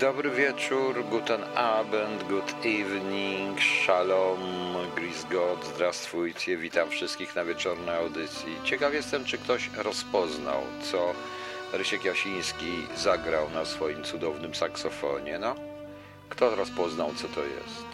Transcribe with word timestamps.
Dobry 0.00 0.30
wieczór, 0.30 1.04
guten 1.10 1.44
Abend, 1.54 2.24
good 2.28 2.54
evening, 2.64 3.60
shalom, 3.60 4.38
gris 4.96 5.26
God, 5.30 5.64
zdrastwujcie, 5.64 6.56
witam 6.56 6.90
wszystkich 6.90 7.36
na 7.36 7.44
wieczornej 7.44 7.96
audycji. 7.96 8.56
Ciekaw 8.64 8.94
jestem, 8.94 9.24
czy 9.24 9.38
ktoś 9.38 9.70
rozpoznał, 9.76 10.62
co 10.82 11.12
Rysiek 11.72 12.04
Jasiński 12.04 12.86
zagrał 12.96 13.50
na 13.50 13.64
swoim 13.64 14.04
cudownym 14.04 14.54
saksofonie, 14.54 15.38
no? 15.38 15.54
Kto 16.28 16.56
rozpoznał, 16.56 17.14
co 17.14 17.28
to 17.28 17.40
jest? 17.40 17.84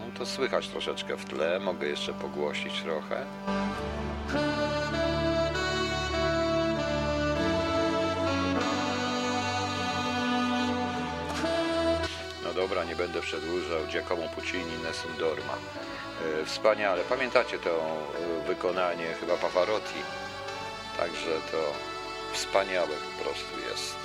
No, 0.00 0.18
to 0.18 0.26
słychać 0.26 0.68
troszeczkę 0.68 1.16
w 1.16 1.24
tle, 1.24 1.60
mogę 1.60 1.86
jeszcze 1.86 2.12
pogłosić 2.12 2.80
trochę. 2.80 3.26
Nie 12.92 12.96
będę 12.96 13.20
przedłużał. 13.20 13.86
Giacomo 13.86 14.22
Puccini, 14.28 14.76
Nessun 14.82 15.16
Dorma. 15.18 15.56
E, 16.42 16.44
Wspaniale. 16.44 17.02
Pamiętacie 17.04 17.58
to 17.58 17.70
e, 17.70 18.46
wykonanie 18.46 19.06
chyba 19.20 19.36
Pavarotti? 19.36 20.00
Także 20.96 21.32
to 21.52 21.58
wspaniałe 22.32 22.88
po 22.88 23.24
prostu 23.24 23.60
jest. 23.70 23.96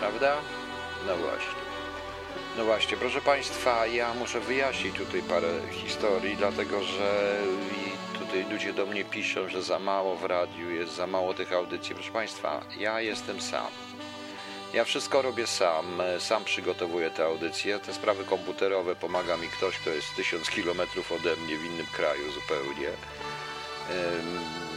Prawda? 0.00 0.36
No 1.06 1.16
właśnie. 1.16 1.60
No 2.56 2.64
właśnie, 2.64 2.96
proszę 2.96 3.20
Państwa, 3.20 3.86
ja 3.86 4.14
muszę 4.14 4.40
wyjaśnić 4.40 4.94
tutaj 4.96 5.22
parę 5.22 5.48
historii, 5.70 6.36
dlatego 6.36 6.82
że 6.82 7.38
tutaj 8.18 8.46
ludzie 8.50 8.72
do 8.72 8.86
mnie 8.86 9.04
piszą, 9.04 9.48
że 9.48 9.62
za 9.62 9.78
mało 9.78 10.16
w 10.16 10.24
radiu 10.24 10.70
jest, 10.70 10.94
za 10.94 11.06
mało 11.06 11.34
tych 11.34 11.52
audycji. 11.52 11.94
Proszę 11.94 12.12
Państwa, 12.12 12.60
ja 12.78 13.00
jestem 13.00 13.40
sam. 13.40 13.66
Ja 14.76 14.84
wszystko 14.84 15.22
robię 15.22 15.46
sam, 15.46 16.00
e, 16.00 16.20
sam 16.20 16.44
przygotowuję 16.44 17.10
te 17.10 17.24
audycje. 17.24 17.78
Te 17.78 17.94
sprawy 17.94 18.24
komputerowe 18.24 18.96
pomaga 18.96 19.36
mi 19.36 19.48
ktoś, 19.48 19.78
kto 19.78 19.90
jest 19.90 20.14
tysiąc 20.16 20.50
kilometrów 20.50 21.12
ode 21.12 21.36
mnie 21.36 21.58
w 21.58 21.64
innym 21.64 21.86
kraju 21.86 22.32
zupełnie. 22.32 22.88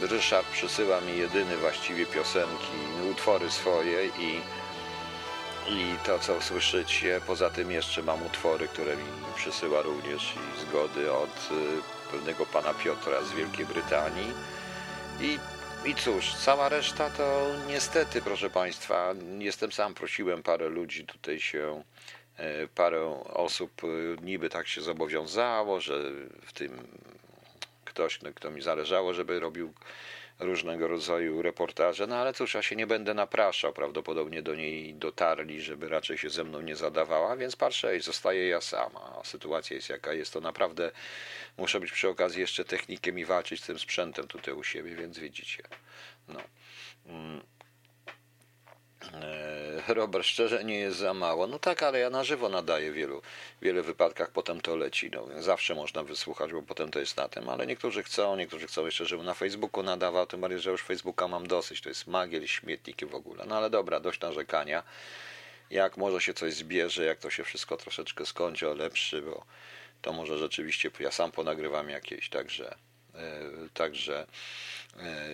Ryszard 0.00 0.46
przysyła 0.46 1.00
mi 1.00 1.18
jedyny 1.18 1.56
właściwie 1.56 2.06
piosenki, 2.06 2.76
utwory 3.10 3.50
swoje 3.50 4.06
i, 4.06 4.40
i 5.68 5.94
to, 6.06 6.18
co 6.18 6.42
słyszycie. 6.42 7.20
Poza 7.26 7.50
tym 7.50 7.70
jeszcze 7.70 8.02
mam 8.02 8.26
utwory, 8.26 8.68
które 8.68 8.96
mi 8.96 9.04
przysyła 9.36 9.82
również 9.82 10.34
i 10.34 10.60
zgody 10.60 11.12
od 11.12 11.48
y, 11.50 12.10
pewnego 12.12 12.46
pana 12.46 12.74
Piotra 12.74 13.22
z 13.22 13.32
Wielkiej 13.32 13.66
Brytanii. 13.66 14.32
I 15.20 15.38
i 15.84 15.94
cóż, 15.94 16.34
cała 16.34 16.68
reszta 16.68 17.10
to 17.10 17.46
niestety, 17.68 18.22
proszę 18.22 18.50
Państwa, 18.50 19.14
jestem 19.38 19.72
sam, 19.72 19.94
prosiłem 19.94 20.42
parę 20.42 20.68
ludzi 20.68 21.06
tutaj 21.06 21.40
się, 21.40 21.82
e, 22.36 22.68
parę 22.68 23.04
osób 23.24 23.82
e, 23.84 23.86
niby 24.24 24.48
tak 24.48 24.68
się 24.68 24.80
zobowiązało, 24.80 25.80
że 25.80 26.10
w 26.42 26.52
tym 26.52 26.86
ktoś, 27.84 28.22
no, 28.22 28.30
kto 28.34 28.50
mi 28.50 28.62
zależało, 28.62 29.14
żeby 29.14 29.40
robił 29.40 29.72
różnego 30.40 30.88
rodzaju 30.88 31.42
reportaże, 31.42 32.06
no 32.06 32.16
ale 32.16 32.32
cóż, 32.32 32.54
ja 32.54 32.62
się 32.62 32.76
nie 32.76 32.86
będę 32.86 33.14
napraszał, 33.14 33.72
prawdopodobnie 33.72 34.42
do 34.42 34.54
niej 34.54 34.94
dotarli, 34.94 35.60
żeby 35.60 35.88
raczej 35.88 36.18
się 36.18 36.30
ze 36.30 36.44
mną 36.44 36.60
nie 36.60 36.76
zadawała, 36.76 37.36
więc 37.36 37.56
patrzę 37.56 37.96
i 37.96 38.00
zostaję 38.00 38.48
ja 38.48 38.60
sama. 38.60 39.16
A 39.20 39.24
sytuacja 39.24 39.76
jest 39.76 39.88
jaka 39.88 40.12
jest, 40.12 40.32
to 40.32 40.40
naprawdę 40.40 40.90
muszę 41.58 41.80
być 41.80 41.92
przy 41.92 42.08
okazji 42.08 42.40
jeszcze 42.40 42.64
technikiem 42.64 43.18
i 43.18 43.24
walczyć 43.24 43.62
z 43.62 43.66
tym 43.66 43.78
sprzętem 43.78 44.26
tutaj 44.26 44.54
u 44.54 44.64
siebie, 44.64 44.94
więc 44.94 45.18
widzicie. 45.18 45.62
No. 46.28 46.40
Mm. 47.06 47.40
E, 49.14 49.94
Robert, 49.94 50.26
szczerze 50.26 50.64
nie 50.64 50.78
jest 50.78 50.98
za 50.98 51.14
mało. 51.14 51.46
No 51.46 51.58
tak, 51.58 51.82
ale 51.82 51.98
ja 51.98 52.10
na 52.10 52.24
żywo 52.24 52.48
nadaję 52.48 52.92
w 52.92 52.94
wielu, 53.62 53.82
wypadkach, 53.82 54.30
potem 54.30 54.60
to 54.60 54.76
leci. 54.76 55.10
No, 55.10 55.42
zawsze 55.42 55.74
można 55.74 56.02
wysłuchać, 56.02 56.52
bo 56.52 56.62
potem 56.62 56.90
to 56.90 57.00
jest 57.00 57.16
na 57.16 57.28
tym, 57.28 57.48
ale 57.48 57.66
niektórzy 57.66 58.02
chcą, 58.02 58.36
niektórzy 58.36 58.66
chcą 58.66 58.86
jeszcze, 58.86 59.06
żebym 59.06 59.26
na 59.26 59.34
Facebooku 59.34 59.82
nadawał, 59.82 60.26
tym 60.26 60.40
bardziej, 60.40 60.60
że 60.60 60.70
już 60.70 60.82
Facebooka 60.82 61.28
mam 61.28 61.46
dosyć. 61.46 61.80
To 61.80 61.88
jest 61.88 62.06
magiel, 62.06 62.46
śmietniki 62.46 63.06
w 63.06 63.14
ogóle. 63.14 63.44
No 63.46 63.56
ale 63.56 63.70
dobra, 63.70 64.00
dość 64.00 64.20
narzekania. 64.20 64.82
Jak 65.70 65.96
może 65.96 66.20
się 66.20 66.34
coś 66.34 66.54
zbierze, 66.54 67.04
jak 67.04 67.18
to 67.18 67.30
się 67.30 67.44
wszystko 67.44 67.76
troszeczkę 67.76 68.26
skończy, 68.26 68.68
o 68.68 68.74
lepszy, 68.74 69.22
bo 69.22 69.44
to 70.02 70.12
może 70.12 70.38
rzeczywiście 70.38 70.90
ja 71.00 71.10
sam 71.10 71.32
ponagrywam 71.32 71.90
jakieś, 71.90 72.28
także, 72.28 72.74
także 73.74 74.26
e, 74.96 75.28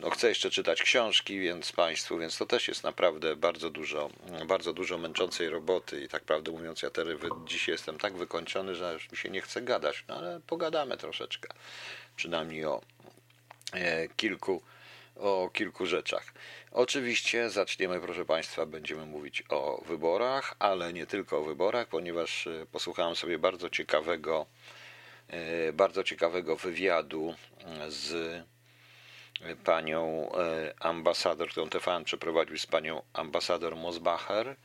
no 0.00 0.10
chcę 0.10 0.28
jeszcze 0.28 0.50
czytać 0.50 0.82
książki, 0.82 1.40
więc 1.40 1.72
Państwu, 1.72 2.18
więc 2.18 2.38
to 2.38 2.46
też 2.46 2.68
jest 2.68 2.84
naprawdę 2.84 3.36
bardzo 3.36 3.70
dużo, 3.70 4.10
bardzo 4.46 4.72
dużo 4.72 4.98
męczącej 4.98 5.48
roboty 5.48 6.04
i 6.04 6.08
tak 6.08 6.22
prawdę 6.22 6.50
mówiąc, 6.50 6.82
ja 6.82 6.90
teraz 6.90 7.14
dzisiaj 7.46 7.72
jestem 7.72 7.98
tak 7.98 8.16
wykończony, 8.16 8.74
że 8.74 8.92
już 8.92 9.10
mi 9.10 9.16
się 9.16 9.30
nie 9.30 9.40
chce 9.40 9.62
gadać, 9.62 10.04
no 10.08 10.16
ale 10.16 10.40
pogadamy 10.46 10.96
troszeczkę, 10.96 11.48
przynajmniej 12.16 12.64
o 12.64 12.80
e, 13.72 14.08
kilku, 14.08 14.62
o 15.16 15.50
kilku 15.52 15.86
rzeczach. 15.86 16.32
Oczywiście 16.72 17.50
zaczniemy, 17.50 18.00
proszę 18.00 18.24
Państwa, 18.24 18.66
będziemy 18.66 19.06
mówić 19.06 19.42
o 19.48 19.82
wyborach, 19.86 20.54
ale 20.58 20.92
nie 20.92 21.06
tylko 21.06 21.38
o 21.38 21.44
wyborach, 21.44 21.88
ponieważ 21.88 22.46
e, 22.46 22.66
posłuchałem 22.72 23.16
sobie 23.16 23.38
bardzo 23.38 23.70
ciekawego, 23.70 24.46
e, 24.74 24.77
bardzo 25.72 26.04
ciekawego 26.04 26.56
wywiadu 26.56 27.34
z 27.88 28.42
panią 29.64 30.32
e, 30.32 30.74
ambasador, 30.80 31.48
którą 31.48 31.68
TVN 31.68 32.04
przeprowadził 32.04 32.58
z 32.58 32.66
panią 32.66 33.02
ambasador 33.12 33.76
Mosbacher. 33.76 34.56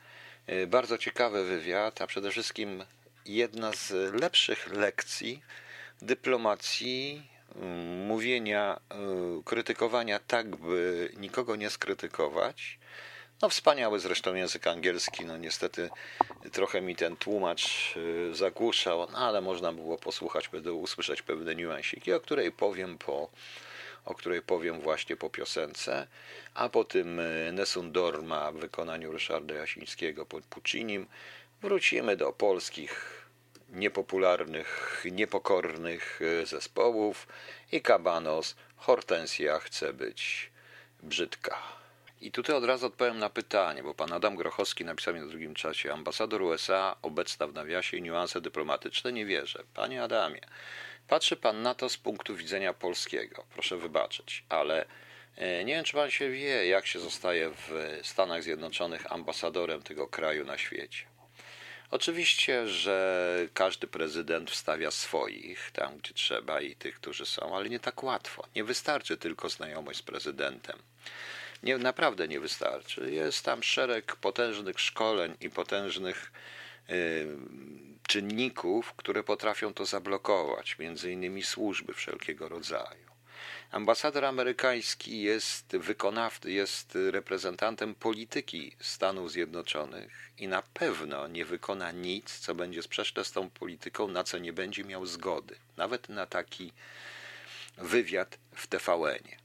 Bardzo 0.67 0.97
ciekawy 0.97 1.43
wywiad, 1.43 2.01
a 2.01 2.07
przede 2.07 2.31
wszystkim 2.31 2.83
jedna 3.25 3.73
z 3.73 3.91
lepszych 4.21 4.73
lekcji 4.73 5.41
dyplomacji 6.01 7.27
mówienia, 8.07 8.79
e, 8.89 9.43
krytykowania 9.45 10.19
tak, 10.19 10.55
by 10.55 11.11
nikogo 11.17 11.55
nie 11.55 11.69
skrytykować. 11.69 12.79
No 13.43 13.49
wspaniały 13.49 13.99
zresztą 13.99 14.35
język 14.35 14.67
angielski, 14.67 15.25
no 15.25 15.37
niestety 15.37 15.89
trochę 16.51 16.81
mi 16.81 16.95
ten 16.95 17.17
tłumacz 17.17 17.95
e, 18.31 18.35
zagłuszał, 18.35 19.07
no 19.11 19.17
ale 19.17 19.41
można 19.41 19.73
było 19.73 19.97
posłuchać, 19.97 20.49
usłyszeć 20.73 21.21
pewne 21.21 21.55
niuansiki, 21.55 22.13
o 22.13 22.19
której 22.19 22.51
powiem 22.51 22.97
po, 22.97 23.29
o 24.05 24.15
której 24.15 24.41
powiem 24.41 24.79
właśnie 24.79 25.15
po 25.15 25.29
piosence, 25.29 26.07
a 26.53 26.69
po 26.69 26.83
tym 26.83 27.19
e, 27.19 27.51
Nessun 27.51 27.91
Dorma 27.91 28.51
w 28.51 28.55
wykonaniu 28.55 29.11
Ryszarda 29.11 29.53
Jasińskiego 29.53 30.25
pod 30.25 30.43
Puccinim. 30.43 31.07
Wrócimy 31.61 32.17
do 32.17 32.33
polskich 32.33 33.25
niepopularnych, 33.69 35.03
niepokornych 35.11 36.19
e, 36.41 36.45
zespołów 36.45 37.27
i 37.71 37.81
Kabanos 37.81 38.55
Hortensja 38.77 39.59
chce 39.59 39.93
być 39.93 40.51
brzydka. 41.01 41.82
I 42.23 42.31
tutaj 42.31 42.55
od 42.55 42.63
razu 42.63 42.85
odpowiem 42.85 43.19
na 43.19 43.29
pytanie, 43.29 43.83
bo 43.83 43.93
pan 43.93 44.13
Adam 44.13 44.35
Grochowski 44.35 44.85
napisał 44.85 45.13
mi 45.13 45.19
na 45.19 45.25
drugim 45.25 45.55
czasie 45.55 45.93
ambasador 45.93 46.41
USA 46.41 46.95
obecna 47.01 47.47
w 47.47 47.53
nawiasie 47.53 47.97
i 47.97 48.01
niuanse 48.01 48.41
dyplomatyczne 48.41 49.13
nie 49.13 49.25
wierzę. 49.25 49.63
Panie 49.73 50.03
Adamie, 50.03 50.41
patrzy 51.07 51.35
pan 51.35 51.61
na 51.61 51.75
to 51.75 51.89
z 51.89 51.97
punktu 51.97 52.35
widzenia 52.35 52.73
polskiego, 52.73 53.45
proszę 53.53 53.77
wybaczyć, 53.77 54.43
ale 54.49 54.85
e, 55.35 55.63
nie 55.65 55.73
wiem, 55.73 55.85
czy 55.85 55.93
pan 55.93 56.11
się 56.11 56.29
wie, 56.29 56.67
jak 56.67 56.87
się 56.87 56.99
zostaje 56.99 57.49
w 57.49 57.99
Stanach 58.03 58.43
Zjednoczonych 58.43 59.11
ambasadorem 59.11 59.81
tego 59.81 60.07
kraju 60.07 60.45
na 60.45 60.57
świecie. 60.57 61.05
Oczywiście, 61.91 62.67
że 62.67 63.47
każdy 63.53 63.87
prezydent 63.87 64.51
wstawia 64.51 64.91
swoich 64.91 65.71
tam, 65.71 65.97
gdzie 65.97 66.13
trzeba 66.13 66.61
i 66.61 66.75
tych, 66.75 66.95
którzy 66.95 67.25
są, 67.25 67.55
ale 67.55 67.69
nie 67.69 67.79
tak 67.79 68.03
łatwo. 68.03 68.47
Nie 68.55 68.63
wystarczy 68.63 69.17
tylko 69.17 69.49
znajomość 69.49 69.99
z 69.99 70.01
prezydentem. 70.01 70.79
Nie, 71.63 71.77
naprawdę 71.77 72.27
nie 72.27 72.39
wystarczy. 72.39 73.11
Jest 73.11 73.45
tam 73.45 73.63
szereg 73.63 74.15
potężnych 74.15 74.79
szkoleń 74.79 75.37
i 75.41 75.49
potężnych 75.49 76.31
y, 76.89 77.27
czynników, 78.07 78.93
które 78.93 79.23
potrafią 79.23 79.73
to 79.73 79.85
zablokować, 79.85 80.79
między 80.79 81.11
innymi 81.11 81.43
służby 81.43 81.93
wszelkiego 81.93 82.49
rodzaju. 82.49 83.13
Ambasador 83.71 84.25
amerykański 84.25 85.21
jest 85.21 85.77
wykonawcy, 85.77 86.51
jest 86.51 86.97
reprezentantem 87.11 87.95
polityki 87.95 88.75
Stanów 88.79 89.31
Zjednoczonych 89.31 90.31
i 90.37 90.47
na 90.47 90.61
pewno 90.61 91.27
nie 91.27 91.45
wykona 91.45 91.91
nic, 91.91 92.39
co 92.39 92.55
będzie 92.55 92.83
sprzeczne 92.83 93.25
z 93.25 93.31
tą 93.31 93.49
polityką, 93.49 94.07
na 94.07 94.23
co 94.23 94.37
nie 94.37 94.53
będzie 94.53 94.83
miał 94.83 95.05
zgody, 95.05 95.55
nawet 95.77 96.09
na 96.09 96.25
taki 96.25 96.73
wywiad 97.77 98.37
w 98.55 98.67
TVN-ie 98.67 99.42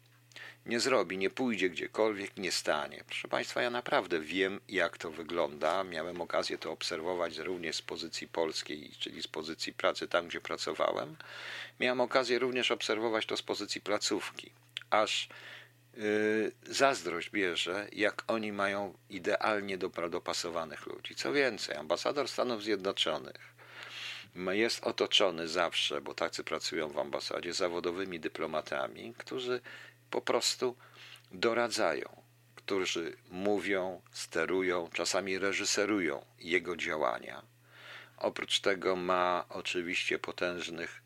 nie 0.69 0.81
zrobi, 0.81 1.19
nie 1.19 1.31
pójdzie 1.31 1.71
gdziekolwiek, 1.71 2.37
nie 2.37 2.53
stanie. 2.53 3.05
Proszę 3.07 3.29
Państwa, 3.29 3.63
ja 3.63 3.71
naprawdę 3.71 4.21
wiem, 4.21 4.61
jak 4.69 4.99
to 4.99 5.11
wygląda. 5.11 5.85
Miałem 5.85 6.21
okazję 6.21 6.59
to 6.59 6.73
obserwować 6.73 7.39
również 7.39 7.77
z 7.77 7.83
pozycji 7.83 8.29
polskiej, 8.29 8.91
czyli 8.99 9.23
z 9.23 9.27
pozycji 9.27 9.73
pracy 9.73 10.09
tam, 10.09 10.29
gdzie 10.29 10.41
pracowałem. 10.41 11.17
Miałem 11.81 12.01
okazję 12.01 12.39
również 12.39 12.71
obserwować 12.71 13.27
to 13.27 13.37
z 13.37 13.43
pozycji 13.43 13.81
placówki. 13.81 14.51
Aż 14.91 15.29
zazdrość 16.67 17.31
bierze, 17.31 17.89
jak 17.93 18.25
oni 18.27 18.53
mają 18.53 18.95
idealnie 19.11 19.79
dopasowanych 20.11 20.87
ludzi. 20.87 21.15
Co 21.15 21.33
więcej, 21.33 21.77
ambasador 21.77 22.29
Stanów 22.29 22.63
Zjednoczonych 22.63 23.59
jest 24.35 24.85
otoczony 24.85 25.49
zawsze, 25.49 26.01
bo 26.01 26.15
tacy 26.15 26.45
pracują 26.45 26.89
w 26.89 26.99
ambasadzie, 26.99 27.53
zawodowymi 27.53 28.21
dyplomatami, 28.21 29.15
którzy 29.19 29.61
po 30.11 30.21
prostu 30.21 30.77
doradzają, 31.31 32.23
którzy 32.55 33.17
mówią, 33.31 34.01
sterują, 34.13 34.89
czasami 34.93 35.39
reżyserują 35.39 36.25
jego 36.39 36.77
działania. 36.77 37.43
Oprócz 38.17 38.61
tego 38.61 38.97
ma 38.97 39.45
oczywiście 39.49 40.19
potężnych 40.19 41.03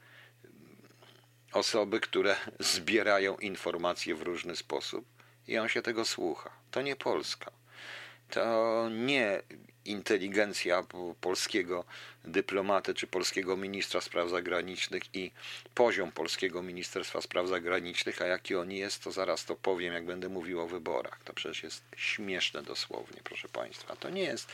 osoby, 1.52 2.00
które 2.00 2.36
zbierają 2.74 3.36
informacje 3.36 4.14
w 4.14 4.22
różny 4.22 4.56
sposób 4.56 5.04
i 5.48 5.58
on 5.58 5.68
się 5.68 5.82
tego 5.82 6.04
słucha. 6.04 6.50
To 6.70 6.82
nie 6.82 6.96
Polska. 6.96 7.50
To 8.30 8.88
nie 8.90 9.42
inteligencja 9.84 10.84
polskiego 11.20 11.84
dyplomaty 12.24 12.94
czy 12.94 13.06
polskiego 13.06 13.56
ministra 13.56 14.00
spraw 14.00 14.30
zagranicznych 14.30 15.02
i 15.14 15.30
poziom 15.74 16.12
polskiego 16.12 16.62
Ministerstwa 16.62 17.20
Spraw 17.20 17.48
Zagranicznych, 17.48 18.22
a 18.22 18.26
jaki 18.26 18.56
on 18.56 18.70
jest, 18.70 19.04
to 19.04 19.12
zaraz 19.12 19.44
to 19.44 19.56
powiem, 19.56 19.94
jak 19.94 20.04
będę 20.04 20.28
mówił 20.28 20.60
o 20.60 20.66
wyborach. 20.66 21.18
To 21.24 21.32
przecież 21.32 21.62
jest 21.62 21.82
śmieszne 21.96 22.62
dosłownie, 22.62 23.20
proszę 23.24 23.48
Państwa. 23.48 23.96
To 23.96 24.10
nie 24.10 24.22
jest 24.22 24.48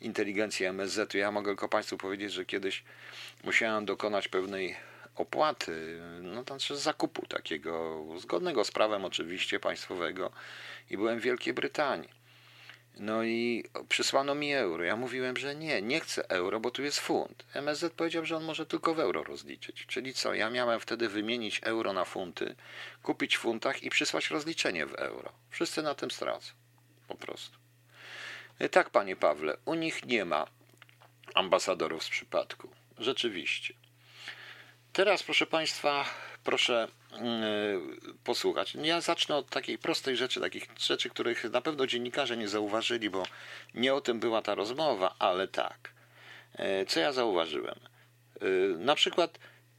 inteligencja 0.00 0.70
MSZ. 0.70 1.14
Ja 1.14 1.30
mogę 1.30 1.50
tylko 1.50 1.68
Państwu 1.68 1.98
powiedzieć, 1.98 2.32
że 2.32 2.44
kiedyś 2.44 2.84
musiałem 3.44 3.84
dokonać 3.84 4.28
pewnej 4.28 4.76
opłaty, 5.16 6.00
no 6.22 6.44
to 6.44 6.54
znaczy 6.54 6.76
zakupu 6.76 7.26
takiego, 7.26 8.04
zgodnego 8.18 8.64
z 8.64 8.70
prawem 8.70 9.04
oczywiście 9.04 9.60
państwowego 9.60 10.30
i 10.90 10.96
byłem 10.96 11.20
w 11.20 11.22
Wielkiej 11.22 11.54
Brytanii. 11.54 12.17
No 12.98 13.24
i 13.24 13.64
przysłano 13.88 14.34
mi 14.34 14.52
euro. 14.52 14.84
Ja 14.84 14.96
mówiłem, 14.96 15.36
że 15.36 15.54
nie, 15.54 15.82
nie 15.82 16.00
chcę 16.00 16.28
euro, 16.28 16.60
bo 16.60 16.70
tu 16.70 16.82
jest 16.82 17.00
funt. 17.00 17.44
MSZ 17.54 17.92
powiedział, 17.92 18.24
że 18.24 18.36
on 18.36 18.44
może 18.44 18.66
tylko 18.66 18.94
w 18.94 19.00
euro 19.00 19.24
rozliczyć. 19.24 19.86
Czyli 19.86 20.14
co? 20.14 20.34
Ja 20.34 20.50
miałem 20.50 20.80
wtedy 20.80 21.08
wymienić 21.08 21.60
euro 21.64 21.92
na 21.92 22.04
funty, 22.04 22.54
kupić 23.02 23.36
w 23.36 23.40
funtach 23.40 23.82
i 23.82 23.90
przysłać 23.90 24.30
rozliczenie 24.30 24.86
w 24.86 24.94
euro. 24.94 25.32
Wszyscy 25.50 25.82
na 25.82 25.94
tym 25.94 26.10
stracą. 26.10 26.52
Po 27.08 27.14
prostu. 27.14 27.58
Tak, 28.70 28.90
panie 28.90 29.16
Pawle, 29.16 29.56
u 29.64 29.74
nich 29.74 30.04
nie 30.04 30.24
ma 30.24 30.46
ambasadorów 31.34 32.04
z 32.04 32.08
przypadku. 32.08 32.68
Rzeczywiście. 32.98 33.74
Teraz, 34.98 35.22
proszę 35.22 35.46
Państwa, 35.46 36.04
proszę 36.44 36.88
yy, 37.12 38.14
posłuchać. 38.24 38.74
Ja 38.74 39.00
zacznę 39.00 39.36
od 39.36 39.50
takiej 39.50 39.78
prostej 39.78 40.16
rzeczy, 40.16 40.40
takich 40.40 40.66
rzeczy, 40.78 41.10
których 41.10 41.44
na 41.44 41.60
pewno 41.60 41.86
dziennikarze 41.86 42.36
nie 42.36 42.48
zauważyli, 42.48 43.10
bo 43.10 43.22
nie 43.74 43.94
o 43.94 44.00
tym 44.00 44.20
była 44.20 44.42
ta 44.42 44.54
rozmowa, 44.54 45.14
ale 45.18 45.48
tak. 45.48 45.92
Yy, 46.58 46.86
co 46.86 47.00
ja 47.00 47.12
zauważyłem? 47.12 47.78
Yy, 48.40 48.76
na 48.78 48.94
przykład 48.94 49.38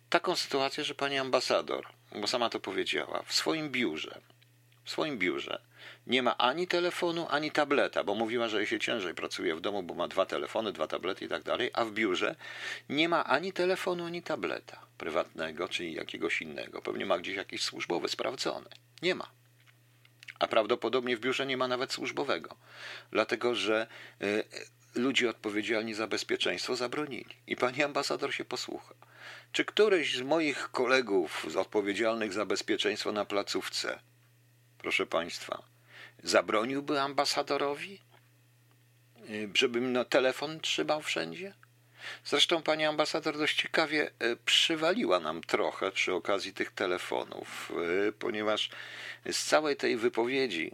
taką 0.09 0.35
sytuację, 0.35 0.83
że 0.83 0.95
pani 0.95 1.17
ambasador, 1.17 1.87
bo 2.15 2.27
sama 2.27 2.49
to 2.49 2.59
powiedziała, 2.59 3.23
w 3.25 3.33
swoim 3.33 3.69
biurze, 3.69 4.21
w 4.83 4.89
swoim 4.89 5.17
biurze 5.17 5.61
nie 6.07 6.23
ma 6.23 6.37
ani 6.37 6.67
telefonu, 6.67 7.27
ani 7.29 7.51
tableta, 7.51 8.03
bo 8.03 8.15
mówiła, 8.15 8.47
że 8.47 8.57
jej 8.57 8.67
się 8.67 8.79
ciężej 8.79 9.13
pracuje 9.13 9.55
w 9.55 9.61
domu, 9.61 9.83
bo 9.83 9.93
ma 9.93 10.07
dwa 10.07 10.25
telefony, 10.25 10.71
dwa 10.71 10.87
tablety 10.87 11.25
i 11.25 11.27
tak 11.27 11.43
dalej, 11.43 11.69
a 11.73 11.85
w 11.85 11.91
biurze 11.91 12.35
nie 12.89 13.09
ma 13.09 13.25
ani 13.25 13.53
telefonu, 13.53 14.05
ani 14.05 14.21
tableta 14.21 14.81
prywatnego, 14.97 15.67
czyli 15.67 15.93
jakiegoś 15.93 16.41
innego. 16.41 16.81
Pewnie 16.81 17.05
ma 17.05 17.19
gdzieś 17.19 17.35
jakiś 17.35 17.61
służbowy, 17.61 18.09
sprawdzony. 18.09 18.69
Nie 19.01 19.15
ma. 19.15 19.27
A 20.39 20.47
prawdopodobnie 20.47 21.17
w 21.17 21.19
biurze 21.19 21.45
nie 21.45 21.57
ma 21.57 21.67
nawet 21.67 21.93
służbowego, 21.93 22.55
dlatego 23.11 23.55
że 23.55 23.87
y, 24.21 24.43
ludzie 24.95 25.29
odpowiedzialni 25.29 25.93
za 25.93 26.07
bezpieczeństwo 26.07 26.75
zabronili. 26.75 27.35
I 27.47 27.55
pani 27.55 27.83
ambasador 27.83 28.33
się 28.33 28.45
posłucha. 28.45 28.93
Czy 29.51 29.65
któryś 29.65 30.15
z 30.15 30.21
moich 30.21 30.71
kolegów 30.71 31.57
odpowiedzialnych 31.57 32.33
za 32.33 32.45
bezpieczeństwo 32.45 33.11
na 33.11 33.25
placówce, 33.25 33.99
proszę 34.77 35.05
państwa, 35.05 35.68
zabroniłby 36.23 37.01
ambasadorowi, 37.01 37.99
y, 39.29 39.49
żeby 39.53 39.81
no, 39.81 40.05
telefon 40.05 40.59
trzymał 40.59 41.01
wszędzie? 41.01 41.53
Zresztą 42.25 42.61
pani 42.61 42.85
ambasador 42.85 43.37
dość 43.37 43.61
ciekawie 43.61 44.11
e, 44.19 44.35
przywaliła 44.35 45.19
nam 45.19 45.41
trochę 45.41 45.91
przy 45.91 46.13
okazji 46.13 46.53
tych 46.53 46.71
telefonów, 46.71 47.71
e, 48.07 48.11
ponieważ 48.11 48.69
z 49.31 49.45
całej 49.45 49.75
tej 49.75 49.97
wypowiedzi 49.97 50.71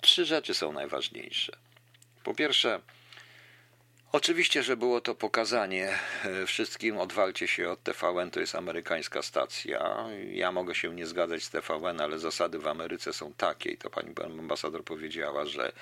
trzy 0.00 0.24
rzeczy 0.24 0.54
są 0.54 0.72
najważniejsze. 0.72 1.56
Po 2.24 2.34
pierwsze, 2.34 2.80
Oczywiście, 4.14 4.62
że 4.62 4.76
było 4.76 5.00
to 5.00 5.14
pokazanie 5.14 5.98
wszystkim, 6.46 6.98
odwalcie 6.98 7.48
się 7.48 7.70
od 7.70 7.82
TVN, 7.82 8.30
to 8.30 8.40
jest 8.40 8.54
amerykańska 8.54 9.22
stacja. 9.22 10.08
Ja 10.30 10.52
mogę 10.52 10.74
się 10.74 10.94
nie 10.94 11.06
zgadzać 11.06 11.42
z 11.42 11.50
TVN, 11.50 12.00
ale 12.00 12.18
zasady 12.18 12.58
w 12.58 12.66
Ameryce 12.66 13.12
są 13.12 13.32
takie. 13.32 13.70
I 13.70 13.76
to 13.76 13.90
pani 13.90 14.14
ambasador 14.24 14.84
powiedziała, 14.84 15.46
że 15.46 15.72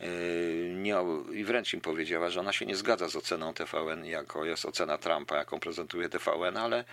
Yy, 0.00 0.74
nie, 0.74 0.96
i 1.32 1.44
wręcz 1.44 1.74
im 1.74 1.80
powiedziała, 1.80 2.30
że 2.30 2.40
ona 2.40 2.52
się 2.52 2.66
nie 2.66 2.76
zgadza 2.76 3.08
z 3.08 3.16
oceną 3.16 3.54
TVN, 3.54 4.04
jako 4.04 4.44
jest 4.44 4.64
ocena 4.64 4.98
Trumpa, 4.98 5.36
jaką 5.36 5.60
prezentuje 5.60 6.08
TVN, 6.08 6.56
ale 6.56 6.84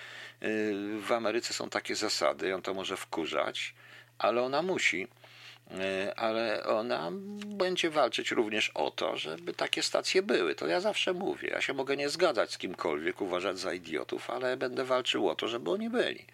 yy, 0.42 1.02
w 1.02 1.12
Ameryce 1.12 1.54
są 1.54 1.70
takie 1.70 1.96
zasady, 1.96 2.48
ją 2.48 2.62
to 2.62 2.74
może 2.74 2.98
wkurzać, 2.98 3.74
ale 4.18 4.42
ona 4.42 4.62
musi 4.62 5.08
ale 6.15 6.65
ona 6.65 7.10
będzie 7.45 7.89
walczyć 7.89 8.31
również 8.31 8.69
o 8.69 8.92
to, 8.92 9.18
żeby 9.18 9.54
takie 9.54 9.83
stacje 9.83 10.21
były. 10.21 10.56
To 10.56 10.68
ja 10.68 10.80
zawsze 10.80 11.13
mówię. 11.13 11.50
Ja 11.50 11.62
się 11.62 11.74
mogę 11.74 11.98
nie 11.98 12.10
zgadzać 12.10 12.54
z 12.54 12.57
kimkolwiek, 12.57 13.21
uważać 13.21 13.60
za 13.60 13.74
idiotów, 13.74 14.30
ale 14.30 14.57
będę 14.57 14.86
walczył 14.86 15.30
o 15.30 15.36
to, 15.36 15.48
żeby 15.48 15.71
oni 15.71 15.89
byli 15.89 16.25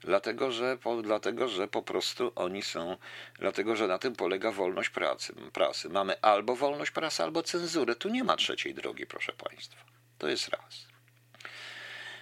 dlatego 0.00 0.52
że, 0.52 0.76
po, 0.76 1.02
dlatego, 1.02 1.48
że 1.48 1.68
po 1.68 1.82
prostu 1.82 2.32
oni 2.34 2.62
są, 2.62 2.96
dlatego 3.38 3.76
że 3.76 3.86
na 3.86 3.98
tym 3.98 4.16
polega 4.16 4.52
wolność 4.52 4.90
pracy, 4.90 5.34
prasy. 5.52 5.88
Mamy 5.88 6.20
albo 6.20 6.56
wolność 6.56 6.90
prasy, 6.90 7.22
albo 7.22 7.42
cenzurę. 7.42 7.94
Tu 7.94 8.08
nie 8.08 8.24
ma 8.24 8.36
trzeciej 8.36 8.74
drogi, 8.74 9.06
proszę 9.06 9.32
Państwa. 9.32 9.80
To 10.18 10.28
jest 10.28 10.48
raz. 10.48 10.86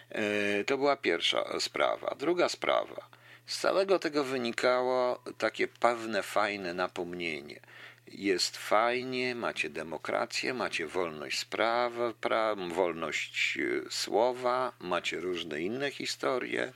E, 0.08 0.64
to 0.64 0.76
była 0.79 0.97
pierwsza 0.97 1.61
sprawa. 1.61 2.14
Druga 2.19 2.49
sprawa. 2.49 3.08
Z 3.46 3.58
całego 3.58 3.98
tego 3.98 4.25
wynikało 4.25 5.22
takie 5.38 5.69
pewne, 5.69 6.22
fajne 6.22 6.75
napomnienie. 6.75 7.60
Jest 8.06 8.56
fajnie, 8.56 9.34
macie 9.34 9.70
demokrację, 9.70 10.54
macie 10.54 10.87
wolność 10.87 11.38
spraw, 11.38 11.93
pra, 12.20 12.55
wolność 12.55 13.58
e, 13.58 13.91
słowa, 13.91 14.72
macie 14.81 15.20
różne 15.20 15.60
inne 15.60 15.91
historie, 15.91 16.72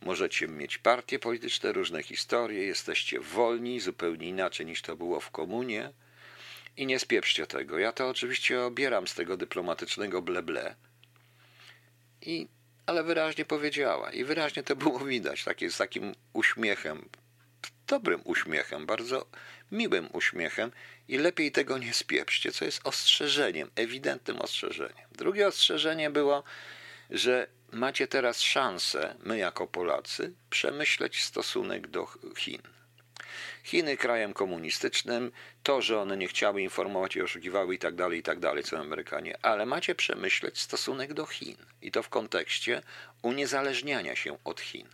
Możecie 0.00 0.48
mieć 0.48 0.78
partie 0.78 1.18
polityczne, 1.18 1.72
różne 1.72 2.02
historie, 2.02 2.66
jesteście 2.66 3.20
wolni 3.20 3.80
zupełnie 3.80 4.28
inaczej 4.28 4.66
niż 4.66 4.82
to 4.82 4.96
było 4.96 5.20
w 5.20 5.30
komunie 5.30 5.92
i 6.76 6.86
nie 6.86 6.98
spieprzcie 6.98 7.46
tego. 7.46 7.78
Ja 7.78 7.92
to 7.92 8.08
oczywiście 8.08 8.62
obieram 8.62 9.06
z 9.08 9.14
tego 9.14 9.36
dyplomatycznego 9.36 10.22
bleble. 10.22 10.74
I, 12.22 12.48
ale 12.86 13.04
wyraźnie 13.04 13.44
powiedziała 13.44 14.12
i 14.12 14.24
wyraźnie 14.24 14.62
to 14.62 14.76
było 14.76 14.98
widać, 14.98 15.44
takie, 15.44 15.70
z 15.70 15.76
takim 15.76 16.14
uśmiechem, 16.32 17.08
dobrym 17.86 18.20
uśmiechem, 18.24 18.86
bardzo 18.86 19.26
miłym 19.72 20.08
uśmiechem 20.12 20.72
i 21.08 21.18
lepiej 21.18 21.52
tego 21.52 21.78
nie 21.78 21.94
spieprzcie, 21.94 22.52
co 22.52 22.64
jest 22.64 22.80
ostrzeżeniem, 22.84 23.70
ewidentnym 23.76 24.40
ostrzeżeniem. 24.40 25.08
Drugie 25.12 25.46
ostrzeżenie 25.46 26.10
było, 26.10 26.44
że 27.10 27.46
macie 27.72 28.06
teraz 28.06 28.40
szansę, 28.40 29.14
my 29.24 29.38
jako 29.38 29.66
Polacy, 29.66 30.32
przemyśleć 30.50 31.22
stosunek 31.24 31.88
do 31.88 32.06
Chin. 32.36 32.75
Chiny 33.64 33.96
krajem 33.96 34.32
komunistycznym, 34.32 35.32
to, 35.62 35.82
że 35.82 36.00
one 36.00 36.16
nie 36.16 36.28
chciały 36.28 36.62
informować 36.62 37.16
i 37.16 37.22
oszukiwały 37.22 37.74
i 37.74 37.78
tak 37.78 37.94
dalej, 37.94 38.18
i 38.18 38.22
tak 38.22 38.38
dalej, 38.38 38.64
co 38.64 38.78
Amerykanie, 38.78 39.38
ale 39.42 39.66
macie 39.66 39.94
przemyśleć 39.94 40.60
stosunek 40.60 41.14
do 41.14 41.26
Chin. 41.26 41.56
I 41.82 41.92
to 41.92 42.02
w 42.02 42.08
kontekście 42.08 42.82
uniezależniania 43.22 44.16
się 44.16 44.38
od 44.44 44.60
Chin. 44.60 44.88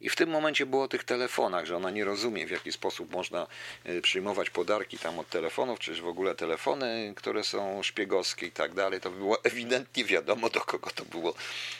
I 0.00 0.08
w 0.08 0.16
tym 0.16 0.30
momencie 0.30 0.66
było 0.66 0.82
o 0.82 0.88
tych 0.88 1.04
telefonach, 1.04 1.66
że 1.66 1.76
ona 1.76 1.90
nie 1.90 2.04
rozumie, 2.04 2.46
w 2.46 2.50
jaki 2.50 2.72
sposób 2.72 3.12
można 3.12 3.46
y, 3.86 4.02
przyjmować 4.02 4.50
podarki 4.50 4.98
tam 4.98 5.18
od 5.18 5.28
telefonów, 5.28 5.78
czy 5.78 5.94
w 5.94 6.08
ogóle 6.08 6.34
telefony, 6.34 7.12
które 7.16 7.44
są 7.44 7.82
szpiegowskie 7.82 8.46
i 8.46 8.52
tak 8.52 8.74
dalej. 8.74 9.00
To 9.00 9.10
było 9.10 9.44
ewidentnie 9.44 10.04
wiadomo, 10.04 10.50
do 10.50 10.60
kogo 10.60 10.90
to 10.90 11.04
było 11.04 11.34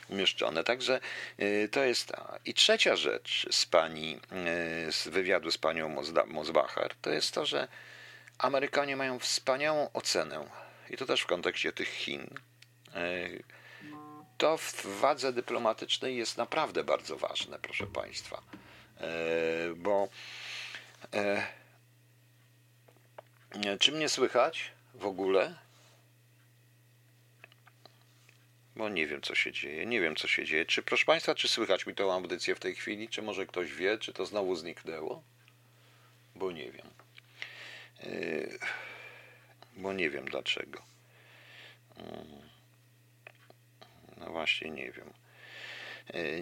umieszczone. 0.08 0.64
Także 0.64 1.00
y, 1.40 1.68
to 1.72 1.84
jest 1.84 2.08
ta. 2.08 2.38
I 2.44 2.54
trzecia 2.54 2.96
rzecz 2.96 3.46
z 3.50 3.66
pani, 3.66 4.20
y, 4.88 4.92
z 4.92 5.08
wywiadu 5.08 5.50
z 5.50 5.58
panią 5.58 6.04
Mosbacher, 6.26 6.94
to 7.02 7.10
jest 7.10 7.34
to, 7.34 7.46
że 7.46 7.68
Amerykanie 8.38 8.96
mają 8.96 9.18
wspaniałą 9.18 9.92
ocenę, 9.92 10.46
i 10.90 10.96
to 10.96 11.06
też 11.06 11.20
w 11.20 11.26
kontekście 11.26 11.72
tych 11.72 11.88
Chin 11.88 12.28
to 14.38 14.58
w 14.58 14.86
wadze 14.86 15.32
dyplomatycznej 15.32 16.16
jest 16.16 16.36
naprawdę 16.36 16.84
bardzo 16.84 17.16
ważne, 17.16 17.58
proszę 17.58 17.86
Państwa. 17.86 18.42
bo 19.76 20.08
czy 23.80 23.92
mnie 23.92 24.08
słychać 24.08 24.70
w 24.94 25.06
ogóle? 25.06 25.54
Bo 28.76 28.88
nie 28.88 29.06
wiem, 29.06 29.22
co 29.22 29.34
się 29.34 29.52
dzieje. 29.52 29.86
Nie 29.86 30.00
wiem, 30.00 30.16
co 30.16 30.28
się 30.28 30.44
dzieje. 30.44 30.66
Czy, 30.66 30.82
proszę 30.82 31.04
Państwa, 31.04 31.34
czy 31.34 31.48
słychać 31.48 31.86
mi 31.86 31.94
tą 31.94 32.12
audycję 32.12 32.54
w 32.54 32.60
tej 32.60 32.74
chwili? 32.74 33.08
Czy 33.08 33.22
może 33.22 33.46
ktoś 33.46 33.72
wie, 33.72 33.98
czy 33.98 34.12
to 34.12 34.26
znowu 34.26 34.56
zniknęło? 34.56 35.22
Bo 36.34 36.52
nie 36.52 36.72
wiem. 36.72 36.86
Yy, 38.02 38.58
bo 39.76 39.92
nie 39.92 40.10
wiem 40.10 40.24
dlaczego. 40.24 40.82
No 44.16 44.30
właśnie, 44.30 44.70
nie 44.70 44.92
wiem. 44.92 45.12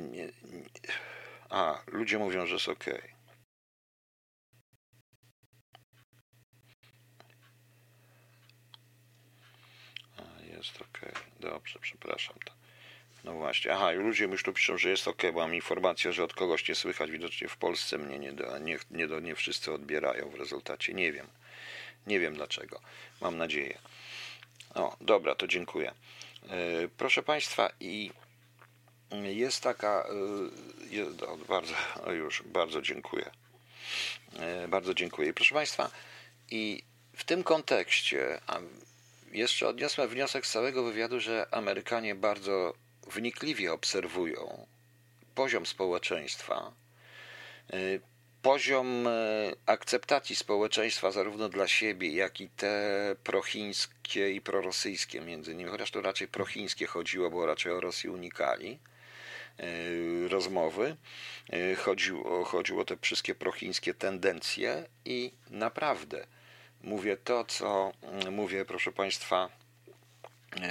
Nie. 0.01 0.29
A, 1.51 1.83
ludzie 1.87 2.19
mówią, 2.19 2.47
że 2.47 2.55
jest 2.55 2.69
ok. 2.69 2.85
jest 10.57 10.81
ok. 10.81 10.99
Dobrze, 11.41 11.79
przepraszam. 11.79 12.37
No 13.25 13.33
właśnie. 13.33 13.73
Aha, 13.73 13.91
ludzie 13.91 14.25
już 14.25 14.43
tu 14.43 14.53
piszą, 14.53 14.79
że 14.79 14.91
jest 14.91 15.09
ok, 15.09 15.23
bo 15.23 15.41
mam 15.41 15.55
informację, 15.55 16.13
że 16.13 16.25
od 16.25 16.35
kogoś 16.35 16.69
nie 16.69 16.75
słychać. 16.75 17.11
Widocznie 17.11 17.49
w 17.49 17.57
Polsce 17.57 17.99
mnie 17.99 18.19
nie, 18.19 18.33
do, 18.33 18.59
nie, 18.59 18.79
nie, 18.91 19.07
do, 19.07 19.21
nie 19.21 19.35
wszyscy 19.35 19.73
odbierają 19.73 20.31
w 20.31 20.35
rezultacie. 20.35 20.95
Nie 20.95 21.13
wiem. 21.13 21.27
Nie 22.07 22.21
wiem 22.21 22.35
dlaczego. 22.35 22.81
Mam 23.21 23.37
nadzieję. 23.37 23.79
O, 24.75 24.97
dobra, 25.01 25.35
to 25.35 25.47
dziękuję. 25.47 25.95
Yy, 26.45 26.89
proszę 26.97 27.23
Państwa, 27.23 27.71
i 27.81 28.11
jest 29.23 29.63
taka. 29.63 30.07
Yy, 30.91 30.97
jest, 30.97 31.23
o, 31.23 31.37
bardzo, 31.37 31.75
o 32.05 32.13
już, 32.13 32.43
bardzo 32.43 32.83
dziękuję. 32.83 33.31
Yy, 34.33 34.69
bardzo 34.69 34.95
dziękuję. 34.95 35.35
proszę 35.35 35.55
Państwa, 35.55 35.91
i 36.51 36.83
w 37.13 37.25
tym 37.25 37.45
kontekście, 37.45 38.41
jeszcze 39.33 39.69
odniosłem 39.69 40.09
wniosek 40.09 40.47
z 40.47 40.53
całego 40.53 40.85
wywiadu, 40.85 41.21
że 41.21 41.47
Amerykanie 41.51 42.15
bardzo 42.15 42.75
wnikliwie 43.13 43.73
obserwują 43.73 44.67
poziom 45.35 45.67
społeczeństwa, 45.67 46.73
poziom 48.45 49.07
y, 49.07 49.11
akceptacji 49.67 50.37
społeczeństwa 50.37 51.11
zarówno 51.11 51.49
dla 51.49 51.69
siebie, 51.69 52.13
jak 52.13 52.41
i 52.41 52.49
te 52.49 53.17
prochińskie 53.25 54.31
i 54.31 54.41
prorosyjskie 54.41 55.21
między 55.21 55.55
nimi, 55.55 55.71
chociaż 55.71 55.91
to 55.91 56.01
raczej 56.03 56.29
prochińskie 56.29 56.87
chodziło, 56.87 57.31
bo 57.31 57.47
raczej 57.47 57.73
o 57.73 57.81
Rosji 57.81 58.11
unikali 58.11 58.79
y, 59.61 60.29
rozmowy. 60.29 60.97
Chodziło, 61.77 62.45
chodziło 62.45 62.83
o 62.83 62.85
te 62.85 62.97
wszystkie 62.97 63.35
prochińskie 63.35 63.95
tendencje 63.95 64.87
i 65.05 65.33
naprawdę 65.51 66.27
mówię 66.83 67.17
to, 67.17 67.45
co 67.45 67.93
mówię, 68.31 68.65
proszę 68.65 68.93
Państwa, 68.93 69.49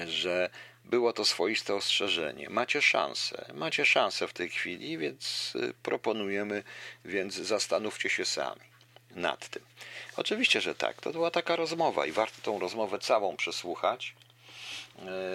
że 0.08 0.50
było 0.86 1.14
to 1.14 1.26
swoiste 1.26 1.76
ostrzeżenie. 1.76 2.50
Macie 2.50 2.82
szansę, 2.82 3.46
macie 3.54 3.86
szansę 3.86 4.28
w 4.28 4.34
tej 4.34 4.50
chwili, 4.50 4.98
więc 4.98 5.54
y, 5.56 5.74
proponujemy, 5.84 6.64
więc 7.06 7.36
zastanówcie 7.36 8.10
się 8.10 8.26
sami 8.26 8.62
nad 9.12 9.50
tym. 9.50 9.64
Oczywiście, 10.18 10.62
że 10.62 10.76
tak. 10.76 11.02
To 11.02 11.12
była 11.12 11.32
taka 11.32 11.56
rozmowa 11.56 12.06
i 12.06 12.12
warto 12.12 12.42
tą 12.42 12.60
rozmowę 12.60 13.00
całą 13.00 13.36
przesłuchać. 13.36 14.16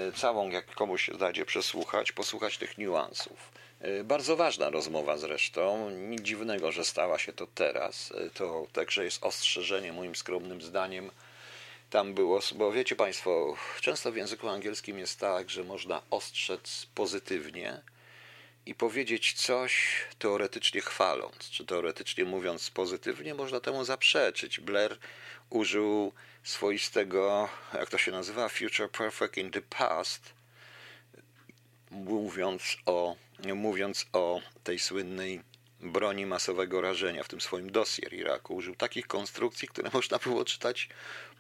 Y, 0.09 0.13
całą, 0.13 0.51
jak 0.51 0.67
komuś 0.67 1.05
się 1.05 1.15
zdaje 1.15 1.45
przesłuchać, 1.45 2.13
posłuchać 2.13 2.59
tych 2.59 2.79
niuansów. 2.79 3.53
Y, 3.85 4.05
bardzo 4.05 4.37
ważna 4.37 4.71
rozmowa 4.71 5.19
zresztą. 5.19 5.91
Nic 5.91 6.23
dziwnego, 6.23 6.73
że 6.73 6.85
stała 6.85 7.19
się 7.19 7.33
to 7.33 7.47
teraz. 7.47 8.13
To 8.35 8.67
także 8.73 9.05
jest 9.05 9.25
ostrzeżenie, 9.25 9.93
moim 9.93 10.15
skromnym 10.15 10.63
zdaniem, 10.63 11.11
tam 11.91 12.15
było, 12.15 12.41
bo 12.55 12.73
wiecie 12.73 12.97
Państwo, 12.97 13.57
często 13.81 14.13
w 14.13 14.17
języku 14.17 14.49
angielskim 14.49 14.99
jest 14.99 15.21
tak, 15.21 15.51
że 15.51 15.65
można 15.65 16.03
ostrzec 16.11 16.87
pozytywnie 16.95 17.81
i 18.67 18.75
powiedzieć 18.75 19.33
coś 19.33 20.03
teoretycznie 20.19 20.81
chwaląc, 20.81 21.51
czy 21.51 21.67
teoretycznie 21.67 22.25
mówiąc 22.25 22.71
pozytywnie, 22.71 23.35
można 23.35 23.61
temu 23.61 23.85
zaprzeczyć. 23.85 24.61
Blair 24.61 24.99
użył 25.51 26.13
swoistego, 26.43 27.49
jak 27.75 27.91
to 27.91 27.99
się 27.99 28.13
nazywa, 28.13 28.49
future 28.49 28.91
perfect 28.91 29.37
in 29.37 29.51
the 29.51 29.63
past, 29.63 30.33
mówiąc 31.91 32.77
o, 32.87 33.17
mówiąc 33.55 34.07
o 34.13 34.41
tej 34.65 34.79
słynnej 34.79 35.41
broni 35.81 36.27
masowego 36.27 36.81
rażenia 36.81 37.23
w 37.23 37.29
tym 37.29 37.41
swoim 37.41 37.73
dossier 37.73 38.15
Iraku. 38.15 38.55
Użył 38.55 38.75
takich 38.75 39.07
konstrukcji, 39.07 39.69
które 39.69 39.91
można 39.95 40.19
było 40.19 40.45
czytać 40.45 40.89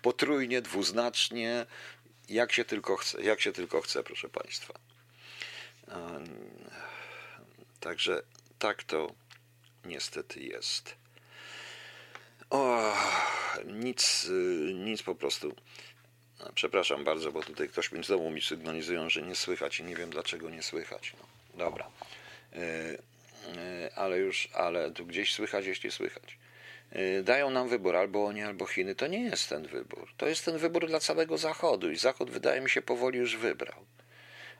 potrójnie, 0.02 0.62
dwuznacznie, 0.62 1.66
jak 2.28 2.52
się 2.52 2.64
tylko 2.64 2.96
chce, 2.96 3.22
jak 3.22 3.40
się 3.40 3.52
tylko 3.52 3.80
chce, 3.80 4.02
proszę 4.02 4.28
Państwa. 4.28 4.74
Także 7.80 8.22
tak 8.58 8.84
to 8.84 9.14
niestety 9.84 10.40
jest. 10.40 10.94
O, 12.50 12.94
nic, 13.64 14.28
nic 14.74 15.02
po 15.02 15.14
prostu. 15.14 15.54
Przepraszam 16.54 17.04
bardzo, 17.04 17.32
bo 17.32 17.42
tutaj 17.42 17.68
ktoś 17.68 17.92
mi 17.92 18.04
znowu 18.04 18.30
mi 18.30 18.42
sygnalizują, 18.42 19.10
że 19.10 19.22
nie 19.22 19.34
słychać 19.34 19.80
i 19.80 19.84
nie 19.84 19.96
wiem 19.96 20.10
dlaczego 20.10 20.50
nie 20.50 20.62
słychać. 20.62 21.12
No, 21.18 21.26
dobra. 21.64 21.90
E, 22.52 22.58
e, 23.56 23.90
ale 23.94 24.18
już, 24.18 24.48
ale 24.54 24.90
tu 24.90 25.06
gdzieś 25.06 25.34
słychać, 25.34 25.66
jeśli 25.66 25.90
słychać. 25.90 26.38
Y, 26.96 27.22
dają 27.22 27.50
nam 27.50 27.68
wybór 27.68 27.96
albo 27.96 28.26
oni, 28.26 28.42
albo 28.42 28.66
Chiny, 28.66 28.94
to 28.94 29.06
nie 29.06 29.22
jest 29.22 29.48
ten 29.48 29.66
wybór. 29.66 30.08
To 30.16 30.28
jest 30.28 30.44
ten 30.44 30.58
wybór 30.58 30.86
dla 30.86 31.00
całego 31.00 31.38
Zachodu 31.38 31.90
i 31.90 31.96
Zachód 31.96 32.30
wydaje 32.30 32.60
mi 32.60 32.70
się 32.70 32.82
powoli 32.82 33.18
już 33.18 33.36
wybrał. 33.36 33.86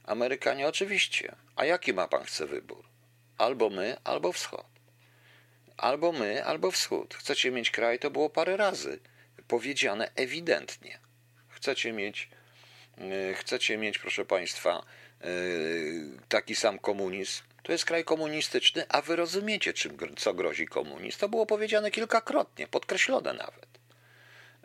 Amerykanie 0.05 0.69
oczywiście. 0.69 1.35
A 1.57 1.65
jaki 1.65 1.93
ma 1.93 2.09
pan 2.09 2.25
chce 2.25 2.47
wybór? 2.47 2.85
Albo 3.39 3.71
my, 3.71 3.97
albo 4.05 4.33
wschód. 4.33 4.67
Albo 5.77 6.13
my, 6.13 6.45
albo 6.45 6.71
wschód. 6.71 7.15
Chcecie 7.15 7.51
mieć 7.51 7.71
kraj, 7.71 7.99
to 7.99 8.11
było 8.11 8.31
parę 8.31 8.57
razy 8.57 8.99
powiedziane 9.49 10.11
ewidentnie. 10.15 10.99
Chcecie 11.49 11.93
mieć, 11.93 12.29
y, 13.31 13.35
chcecie 13.35 13.77
mieć, 13.77 13.99
proszę 13.99 14.25
państwa, 14.25 14.83
y, 15.25 16.11
taki 16.29 16.57
sam 16.57 16.79
komunizm, 16.79 17.43
to 17.69 17.73
jest 17.73 17.85
kraj 17.85 18.05
komunistyczny, 18.05 18.85
a 18.89 19.03
wy 19.03 19.17
rozumiecie, 19.17 19.73
czym, 19.73 19.97
co 20.17 20.35
grozi 20.35 20.67
komunizm. 20.67 21.19
To 21.19 21.29
było 21.29 21.47
powiedziane 21.47 21.91
kilkakrotnie, 21.91 22.67
podkreślone 22.67 23.33
nawet. 23.33 23.67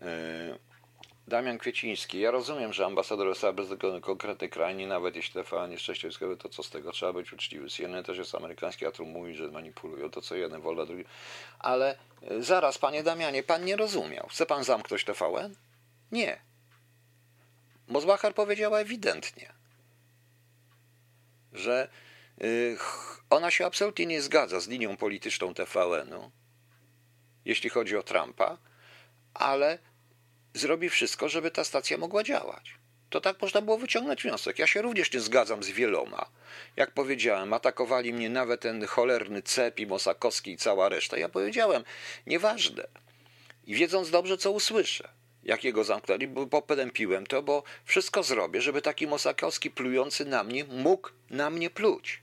E, 0.01 0.05
Damian 1.27 1.57
Kwieciński. 1.57 2.19
Ja 2.19 2.31
rozumiem, 2.31 2.73
że 2.73 2.85
ambasador 2.85 3.27
USA 3.27 3.53
bez 3.53 3.67
konkretny 4.01 4.49
kraj, 4.49 4.75
nie 4.75 4.87
nawet 4.87 5.15
jeśli 5.15 5.33
trwa 5.33 5.67
nieszczęście 5.67 6.07
wojskowe, 6.07 6.37
to 6.37 6.49
co 6.49 6.63
z 6.63 6.69
tego? 6.69 6.91
Trzeba 6.91 7.13
być 7.13 7.33
uczciwy. 7.33 7.69
CNN 7.69 8.03
też 8.03 8.17
jest 8.17 8.35
amerykański, 8.35 8.85
a 8.85 8.91
tu 8.91 9.05
mówi, 9.05 9.33
że 9.33 9.47
manipulują 9.47 10.09
to, 10.09 10.21
co 10.21 10.35
jeden 10.35 10.61
wolna, 10.61 10.85
drugi. 10.85 11.05
Ale 11.59 11.97
e, 12.21 12.41
zaraz, 12.41 12.77
panie 12.77 13.03
Damianie, 13.03 13.43
pan 13.43 13.65
nie 13.65 13.75
rozumiał. 13.75 14.27
Chce 14.27 14.45
pan 14.45 14.63
zamknąć 14.63 15.03
TVN? 15.03 15.55
Nie. 16.11 16.39
Mozbacher 17.87 18.33
powiedziała 18.33 18.79
ewidentnie, 18.79 19.53
że 21.53 21.89
ona 23.29 23.51
się 23.51 23.65
absolutnie 23.65 24.05
nie 24.05 24.21
zgadza 24.21 24.59
z 24.59 24.67
linią 24.67 24.97
polityczną 24.97 25.53
TVN-u, 25.53 26.31
jeśli 27.45 27.69
chodzi 27.69 27.97
o 27.97 28.03
Trumpa, 28.03 28.57
ale 29.33 29.79
zrobi 30.53 30.89
wszystko, 30.89 31.29
żeby 31.29 31.51
ta 31.51 31.63
stacja 31.63 31.97
mogła 31.97 32.23
działać. 32.23 32.75
To 33.09 33.21
tak 33.21 33.41
można 33.41 33.61
było 33.61 33.77
wyciągnąć 33.77 34.23
wniosek. 34.23 34.59
Ja 34.59 34.67
się 34.67 34.81
również 34.81 35.13
nie 35.13 35.19
zgadzam 35.19 35.63
z 35.63 35.69
wieloma. 35.69 36.25
Jak 36.75 36.91
powiedziałem, 36.91 37.53
atakowali 37.53 38.13
mnie 38.13 38.29
nawet 38.29 38.61
ten 38.61 38.85
cholerny 38.85 39.41
Cep 39.41 39.79
i 39.79 39.87
Mosakowski 39.87 40.51
i 40.51 40.57
cała 40.57 40.89
reszta. 40.89 41.17
Ja 41.17 41.29
powiedziałem, 41.29 41.83
nieważne. 42.27 42.87
I 43.67 43.75
wiedząc 43.75 44.09
dobrze, 44.09 44.37
co 44.37 44.51
usłyszę. 44.51 45.09
Jakiego 45.43 45.83
zamknęli, 45.83 46.27
bo 46.27 46.47
popępiłem 46.47 47.25
to, 47.25 47.43
bo 47.43 47.63
wszystko 47.85 48.23
zrobię, 48.23 48.61
żeby 48.61 48.81
taki 48.81 49.07
Mosakowski 49.07 49.71
plujący 49.71 50.25
na 50.25 50.43
mnie 50.43 50.63
mógł 50.63 51.09
na 51.29 51.49
mnie 51.49 51.69
pluć. 51.69 52.22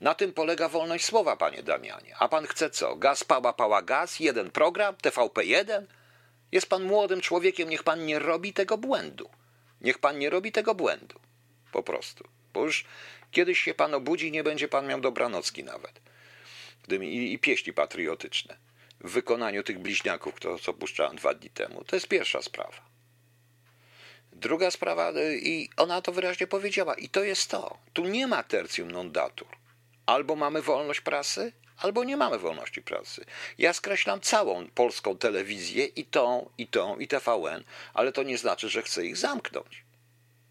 Na 0.00 0.14
tym 0.14 0.32
polega 0.32 0.68
wolność 0.68 1.04
słowa, 1.04 1.36
panie 1.36 1.62
Damianie. 1.62 2.16
A 2.18 2.28
pan 2.28 2.46
chce 2.46 2.70
co? 2.70 2.96
Gaz 2.96 3.24
pała 3.24 3.52
pała 3.52 3.82
gaz? 3.82 4.20
Jeden 4.20 4.50
program? 4.50 4.94
TVP1? 4.94 5.84
Jest 6.52 6.68
pan 6.68 6.84
młodym 6.84 7.20
człowiekiem, 7.20 7.68
niech 7.68 7.82
pan 7.82 8.06
nie 8.06 8.18
robi 8.18 8.52
tego 8.52 8.78
błędu. 8.78 9.30
Niech 9.80 9.98
pan 9.98 10.18
nie 10.18 10.30
robi 10.30 10.52
tego 10.52 10.74
błędu. 10.74 11.20
Po 11.72 11.82
prostu. 11.82 12.28
Bo 12.54 12.64
już 12.64 12.84
kiedyś 13.30 13.58
się 13.58 13.74
pan 13.74 13.94
obudzi, 13.94 14.32
nie 14.32 14.44
będzie 14.44 14.68
pan 14.68 14.86
miał 14.86 15.00
dobranocki 15.00 15.64
nawet. 15.64 16.00
I, 17.00 17.32
i 17.32 17.38
pieśni 17.38 17.72
patriotyczne. 17.72 18.56
W 19.00 19.10
wykonaniu 19.10 19.62
tych 19.62 19.78
bliźniaków, 19.78 20.34
co 20.62 20.74
puszczałem 20.74 21.16
dwa 21.16 21.34
dni 21.34 21.50
temu. 21.50 21.84
To 21.84 21.96
jest 21.96 22.08
pierwsza 22.08 22.42
sprawa. 22.42 22.88
Druga 24.32 24.70
sprawa, 24.70 25.10
y, 25.10 25.38
i 25.42 25.70
ona 25.76 26.02
to 26.02 26.12
wyraźnie 26.12 26.46
powiedziała, 26.46 26.94
i 26.94 27.08
to 27.08 27.24
jest 27.24 27.50
to. 27.50 27.78
Tu 27.92 28.04
nie 28.04 28.26
ma 28.26 28.42
tertium 28.42 28.90
non 28.90 29.12
datur. 29.12 29.57
Albo 30.08 30.36
mamy 30.36 30.62
wolność 30.62 31.00
prasy, 31.00 31.52
albo 31.76 32.04
nie 32.04 32.16
mamy 32.16 32.38
wolności 32.38 32.82
prasy. 32.82 33.24
Ja 33.58 33.72
skreślam 33.72 34.20
całą 34.20 34.66
polską 34.68 35.18
telewizję 35.18 35.84
i 35.84 36.04
tą, 36.04 36.50
i 36.58 36.66
tą, 36.66 36.98
i 36.98 37.08
TVN, 37.08 37.64
ale 37.94 38.12
to 38.12 38.22
nie 38.22 38.38
znaczy, 38.38 38.68
że 38.68 38.82
chcę 38.82 39.06
ich 39.06 39.16
zamknąć. 39.16 39.84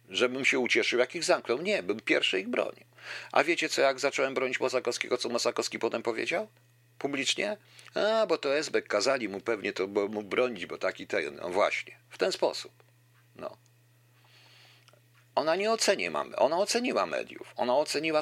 Żebym 0.10 0.46
się 0.46 0.60
ucieszył, 0.60 1.00
jak 1.00 1.16
ich 1.16 1.24
zamknął. 1.24 1.62
Nie, 1.62 1.84
bym 1.84 2.00
pierwszy 2.00 2.40
ich 2.40 2.48
bronił. 2.48 2.86
A 3.32 3.44
wiecie 3.44 3.70
co, 3.70 3.82
jak 3.82 4.00
zacząłem 4.00 4.34
bronić 4.34 4.60
Mosakowskiego, 4.60 5.18
co 5.18 5.30
Mosakowski 5.30 5.80
potem 5.80 6.04
powiedział? 6.04 6.48
Publicznie? 6.98 7.58
A, 7.96 8.26
bo 8.26 8.38
to 8.38 8.58
Esbek 8.58 8.88
kazali 8.88 9.30
mu 9.30 9.42
pewnie 9.42 9.74
to 9.74 9.88
mu 9.88 10.24
bronić, 10.24 10.66
bo 10.66 10.78
taki 10.78 11.08
ten. 11.08 11.36
No 11.36 11.50
właśnie, 11.50 11.98
w 12.10 12.18
ten 12.18 12.32
sposób. 12.32 12.72
No. 13.36 13.58
Ona 15.38 15.56
nie 15.56 15.72
oceni 15.72 16.10
mamy, 16.10 16.36
ona 16.36 16.58
oceniła 16.58 17.06
mediów. 17.06 17.54
Ona 17.56 17.78
oceniła. 17.78 18.22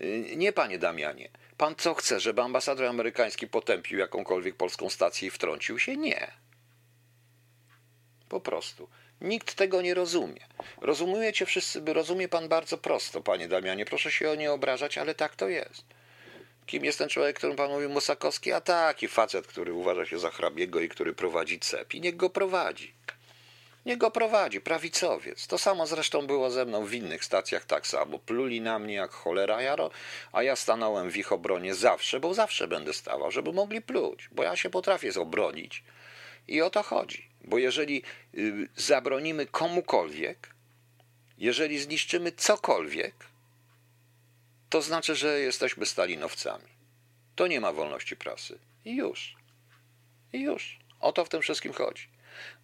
Y, 0.00 0.36
nie, 0.36 0.52
panie 0.52 0.78
Damianie. 0.78 1.28
Pan 1.56 1.74
co 1.74 1.94
chce, 1.94 2.20
żeby 2.20 2.42
ambasador 2.42 2.86
amerykański 2.86 3.46
potępił 3.46 3.98
jakąkolwiek 3.98 4.56
polską 4.56 4.90
stację 4.90 5.28
i 5.28 5.30
wtrącił 5.30 5.78
się? 5.78 5.96
Nie. 5.96 6.30
Po 8.28 8.40
prostu. 8.40 8.88
Nikt 9.20 9.54
tego 9.54 9.82
nie 9.82 9.94
rozumie. 9.94 10.40
Rozumiecie 10.80 11.46
wszyscy, 11.46 11.82
rozumie 11.86 12.28
pan 12.28 12.48
bardzo 12.48 12.78
prosto, 12.78 13.20
panie 13.20 13.48
Damianie. 13.48 13.84
Proszę 13.84 14.10
się 14.10 14.30
o 14.30 14.34
nie 14.34 14.52
obrażać, 14.52 14.98
ale 14.98 15.14
tak 15.14 15.36
to 15.36 15.48
jest. 15.48 15.84
Kim 16.66 16.84
jest 16.84 16.98
ten 16.98 17.08
człowiek, 17.08 17.36
którym 17.36 17.56
pan 17.56 17.70
mówił 17.70 17.90
Mosakowski? 17.90 18.52
A 18.52 18.60
taki 18.60 19.08
facet, 19.08 19.46
który 19.46 19.72
uważa 19.72 20.06
się 20.06 20.18
za 20.18 20.30
hrabiego 20.30 20.80
i 20.80 20.88
który 20.88 21.12
prowadzi 21.12 21.60
CEP. 21.60 21.94
I 21.94 22.00
niech 22.00 22.16
go 22.16 22.30
prowadzi. 22.30 22.94
Niech 23.86 23.98
go 23.98 24.10
prowadzi, 24.10 24.60
prawicowiec. 24.60 25.46
To 25.46 25.58
samo 25.58 25.86
zresztą 25.86 26.26
było 26.26 26.50
ze 26.50 26.64
mną 26.64 26.84
w 26.84 26.94
innych 26.94 27.24
stacjach 27.24 27.64
tak 27.64 27.86
samo. 27.86 28.18
Pluli 28.18 28.60
na 28.60 28.78
mnie 28.78 28.94
jak 28.94 29.10
cholera 29.10 29.62
jaro, 29.62 29.90
a 30.32 30.42
ja 30.42 30.56
stanąłem 30.56 31.10
w 31.10 31.16
ich 31.16 31.32
obronie 31.32 31.74
zawsze, 31.74 32.20
bo 32.20 32.34
zawsze 32.34 32.68
będę 32.68 32.92
stawał, 32.92 33.30
żeby 33.30 33.52
mogli 33.52 33.82
pluć, 33.82 34.28
bo 34.32 34.42
ja 34.42 34.56
się 34.56 34.70
potrafię 34.70 35.12
obronić. 35.20 35.84
I 36.48 36.62
o 36.62 36.70
to 36.70 36.82
chodzi. 36.82 37.28
Bo 37.44 37.58
jeżeli 37.58 38.02
y, 38.34 38.68
zabronimy 38.76 39.46
komukolwiek, 39.46 40.54
jeżeli 41.38 41.78
zniszczymy 41.78 42.32
cokolwiek, 42.32 43.14
to 44.70 44.82
znaczy, 44.82 45.14
że 45.16 45.40
jesteśmy 45.40 45.86
stalinowcami. 45.86 46.68
To 47.34 47.46
nie 47.46 47.60
ma 47.60 47.72
wolności 47.72 48.16
prasy. 48.16 48.58
I 48.84 48.96
już. 48.96 49.36
I 50.32 50.40
już. 50.40 50.78
O 51.00 51.12
to 51.12 51.24
w 51.24 51.28
tym 51.28 51.42
wszystkim 51.42 51.72
chodzi. 51.72 52.11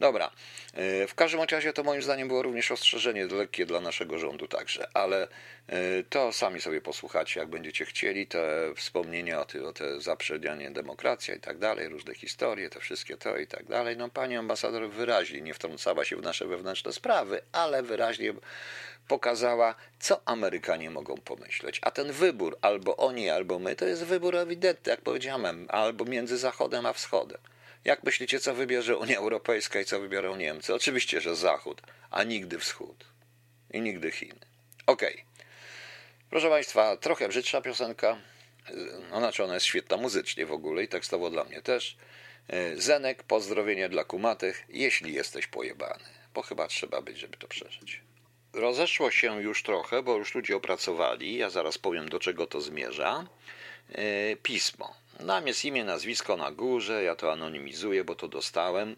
Dobra. 0.01 0.31
E, 0.75 1.07
w 1.07 1.15
każdym 1.15 1.41
razie 1.43 1.73
to 1.73 1.83
moim 1.83 2.03
zdaniem 2.03 2.29
było 2.29 2.43
również 2.43 2.73
ostrzeżenie 2.73 3.27
lekkie 3.27 3.67
dla 3.67 3.81
naszego 3.81 4.19
rządu 4.19 4.49
także, 4.49 4.89
ale 4.95 5.29
e, 5.67 5.79
to 6.11 6.33
sami 6.33 6.61
sobie 6.61 6.81
posłuchacie, 6.81 7.41
jak 7.41 7.49
będziecie 7.49 7.85
chcieli, 7.85 8.27
te 8.27 8.73
wspomnienia 8.77 9.41
o, 9.41 9.45
te, 9.45 9.65
o 9.65 9.73
te 9.73 10.01
zaprzedanie 10.01 10.71
demokracja 10.71 11.35
i 11.35 11.41
tak 11.41 11.59
dalej, 11.59 11.89
różne 11.89 12.15
historie, 12.15 12.71
te 12.71 12.81
wszystkie 12.81 13.17
to 13.17 13.37
i 13.37 13.47
tak 13.47 13.65
dalej. 13.65 13.97
No 13.97 14.09
pani 14.09 14.37
ambasador 14.37 14.91
wyraźnie 14.91 15.41
nie 15.41 15.55
wtrącała 15.55 16.05
się 16.05 16.17
w 16.17 16.23
nasze 16.23 16.47
wewnętrzne 16.47 16.93
sprawy, 16.93 17.41
ale 17.53 17.83
wyraźnie 17.83 18.33
pokazała, 19.09 19.75
co 20.01 20.21
Amerykanie 20.25 20.91
mogą 20.91 21.17
pomyśleć. 21.17 21.81
A 21.83 21.91
ten 21.91 22.13
wybór, 22.13 22.59
albo 22.63 22.97
oni, 22.97 23.31
albo 23.31 23.59
my, 23.59 23.77
to 23.77 23.85
jest 23.85 24.05
wybór 24.05 24.37
ewidentny, 24.37 24.91
jak 24.91 25.01
powiedziałem, 25.01 25.67
albo 25.69 26.05
między 26.05 26.39
Zachodem 26.39 26.87
a 26.87 26.93
Wschodem. 26.93 27.39
Jak 27.85 28.03
myślicie, 28.03 28.41
co 28.41 28.55
wybierze 28.55 28.97
Unia 28.97 29.19
Europejska 29.19 29.81
i 29.81 29.85
co 29.85 30.01
wybiorą 30.01 30.37
Niemcy? 30.37 30.75
Oczywiście, 30.75 31.21
że 31.21 31.37
Zachód, 31.37 31.83
a 32.11 32.25
nigdy 32.25 32.59
Wschód 32.59 33.05
i 33.71 33.81
nigdy 33.81 34.11
Chiny. 34.11 34.41
Okej. 34.87 35.15
Okay. 35.15 35.25
Proszę 36.31 36.49
Państwa, 36.49 36.97
trochę 36.97 37.29
brzydsza 37.29 37.61
piosenka. 37.61 38.17
Ona, 39.11 39.19
znaczy 39.19 39.45
ona 39.45 39.55
jest 39.55 39.67
świetna 39.67 39.97
muzycznie 39.97 40.47
w 40.47 40.53
ogóle 40.53 40.83
i 40.83 40.89
tekstowo 40.89 41.31
dla 41.31 41.45
mnie 41.45 41.63
też. 41.63 41.97
Zenek, 42.77 43.23
pozdrowienia 43.23 43.89
dla 43.89 44.05
kumatych, 44.05 44.65
jeśli 44.69 45.15
jesteś 45.15 45.47
pojebany. 45.47 46.05
Bo 46.35 46.43
chyba 46.43 46.69
trzeba 46.69 47.03
być, 47.03 47.19
żeby 47.19 47.37
to 47.37 47.49
przeżyć. 47.49 48.01
Rozeszło 48.53 49.11
się 49.11 49.43
już 49.43 49.63
trochę, 49.63 50.03
bo 50.03 50.17
już 50.17 50.35
ludzie 50.35 50.57
opracowali. 50.57 51.39
Ja 51.39 51.51
zaraz 51.51 51.79
powiem, 51.79 52.09
do 52.09 52.19
czego 52.19 52.47
to 52.47 52.61
zmierza. 52.61 53.27
E, 53.93 54.37
pismo. 54.37 54.95
Nam 55.21 55.47
jest 55.47 55.65
imię, 55.65 55.85
nazwisko 55.85 56.37
na 56.37 56.53
górze, 56.53 57.03
ja 57.03 57.17
to 57.17 57.33
anonimizuję, 57.33 58.05
bo 58.05 58.15
to 58.15 58.29
dostałem 58.29 58.97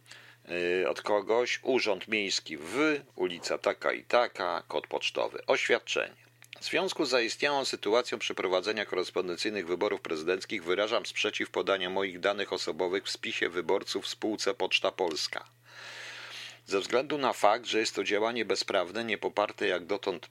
e, 0.82 0.88
od 0.88 1.02
kogoś. 1.02 1.60
Urząd 1.62 2.08
Miejski 2.08 2.56
w, 2.56 3.00
ulica 3.16 3.58
taka 3.58 3.92
i 3.92 4.04
taka, 4.04 4.62
kod 4.68 4.86
pocztowy. 4.86 5.46
Oświadczenie. 5.46 6.14
W 6.60 6.64
związku 6.64 7.04
z 7.04 7.10
zaistniałą 7.10 7.64
sytuacją 7.64 8.18
przeprowadzenia 8.18 8.86
korespondencyjnych 8.86 9.66
wyborów 9.66 10.00
prezydenckich 10.00 10.64
wyrażam 10.64 11.06
sprzeciw 11.06 11.50
podania 11.50 11.90
moich 11.90 12.20
danych 12.20 12.52
osobowych 12.52 13.04
w 13.04 13.10
spisie 13.10 13.48
wyborców 13.48 14.04
w 14.04 14.08
spółce 14.08 14.54
Poczta 14.54 14.92
Polska. 14.92 15.44
Ze 16.66 16.80
względu 16.80 17.18
na 17.18 17.32
fakt, 17.32 17.66
że 17.66 17.78
jest 17.80 17.94
to 17.94 18.04
działanie 18.04 18.44
bezprawne, 18.44 19.04
niepoparte 19.04 19.66
jak 19.66 19.86
dotąd 19.86 20.28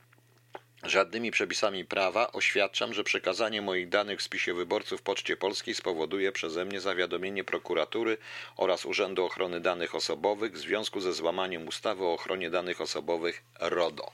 żadnymi 0.83 1.31
przepisami 1.31 1.85
prawa, 1.85 2.31
oświadczam, 2.31 2.93
że 2.93 3.03
przekazanie 3.03 3.61
moich 3.61 3.89
danych 3.89 4.19
w 4.19 4.23
spisie 4.23 4.53
wyborców 4.53 5.01
Poczcie 5.01 5.37
Polskiej 5.37 5.75
spowoduje 5.75 6.31
przeze 6.31 6.65
mnie 6.65 6.79
zawiadomienie 6.79 7.43
prokuratury 7.43 8.17
oraz 8.57 8.85
Urzędu 8.85 9.25
Ochrony 9.25 9.59
Danych 9.59 9.95
Osobowych 9.95 10.53
w 10.53 10.57
związku 10.57 11.01
ze 11.01 11.13
złamaniem 11.13 11.67
ustawy 11.67 12.05
o 12.05 12.13
ochronie 12.13 12.49
danych 12.49 12.81
osobowych 12.81 13.43
RODO. 13.59 14.11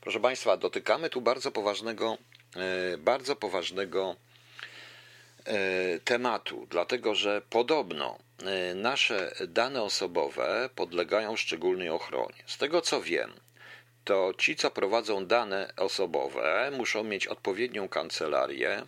Proszę 0.00 0.20
Państwa, 0.20 0.56
dotykamy 0.56 1.10
tu 1.10 1.20
bardzo 1.20 1.52
poważnego, 1.52 2.18
e, 2.56 2.98
bardzo 2.98 3.36
poważnego 3.36 4.16
e, 5.44 5.98
tematu, 6.00 6.66
dlatego 6.70 7.14
że 7.14 7.42
podobno 7.50 8.18
e, 8.42 8.74
nasze 8.74 9.34
dane 9.48 9.82
osobowe 9.82 10.70
podlegają 10.74 11.36
szczególnej 11.36 11.88
ochronie. 11.88 12.42
Z 12.46 12.58
tego 12.58 12.80
co 12.80 13.02
wiem, 13.02 13.32
to 14.06 14.34
ci, 14.38 14.56
co 14.56 14.70
prowadzą 14.70 15.26
dane 15.26 15.72
osobowe, 15.76 16.70
muszą 16.76 17.04
mieć 17.04 17.26
odpowiednią 17.26 17.88
kancelarię, 17.88 18.82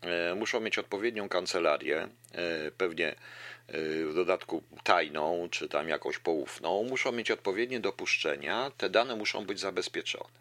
e, 0.00 0.34
muszą 0.34 0.60
mieć 0.60 0.78
odpowiednią 0.78 1.28
kancelarię, 1.28 2.08
e, 2.32 2.70
pewnie 2.70 3.08
e, 3.08 3.14
w 4.04 4.14
dodatku 4.14 4.62
tajną, 4.82 5.48
czy 5.50 5.68
tam 5.68 5.88
jakąś 5.88 6.18
poufną, 6.18 6.84
muszą 6.84 7.12
mieć 7.12 7.30
odpowiednie 7.30 7.80
dopuszczenia, 7.80 8.70
te 8.76 8.90
dane 8.90 9.16
muszą 9.16 9.44
być 9.46 9.60
zabezpieczone. 9.60 10.40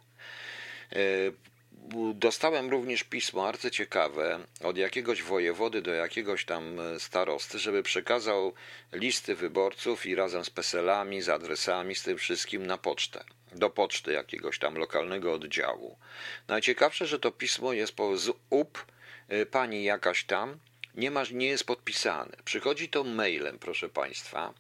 Dostałem 2.14 2.70
również 2.70 3.04
pismo 3.04 3.48
arcyciekawe 3.48 4.40
od 4.64 4.78
jakiegoś 4.78 5.24
wojewody 5.24 5.82
do 5.82 5.94
jakiegoś 5.94 6.46
tam 6.46 6.78
starosty, 7.00 7.60
żeby 7.60 7.84
przekazał 7.84 8.54
listy 8.92 9.36
wyborców 9.36 10.06
i 10.06 10.16
razem 10.16 10.46
z 10.46 10.50
peselami, 10.50 11.22
z 11.22 11.30
adresami, 11.30 11.96
z 11.96 12.04
tym 12.04 12.18
wszystkim 12.18 12.68
na 12.68 12.78
pocztę 12.78 13.24
do 13.52 13.70
poczty 13.70 14.14
jakiegoś 14.14 14.60
tam 14.60 14.76
lokalnego 14.76 15.34
oddziału. 15.34 15.98
Najciekawsze, 16.48 17.08
że 17.08 17.20
to 17.20 17.32
pismo 17.32 17.74
jest 17.74 17.96
po 17.96 18.18
z 18.18 18.30
up 18.50 18.80
y, 19.32 19.46
pani 19.46 19.84
jakaś 19.84 20.24
tam, 20.24 20.60
nie, 20.96 21.12
ma, 21.12 21.24
nie 21.32 21.48
jest 21.48 21.64
podpisane. 21.64 22.38
Przychodzi 22.46 22.90
to 22.90 23.04
mailem, 23.04 23.60
proszę 23.60 23.90
Państwa, 23.90 24.54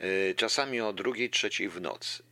y, 0.00 0.34
czasami 0.36 0.80
o 0.80 0.92
drugiej, 0.92 1.30
trzeciej 1.30 1.68
w 1.68 1.80
nocy. 1.80 2.22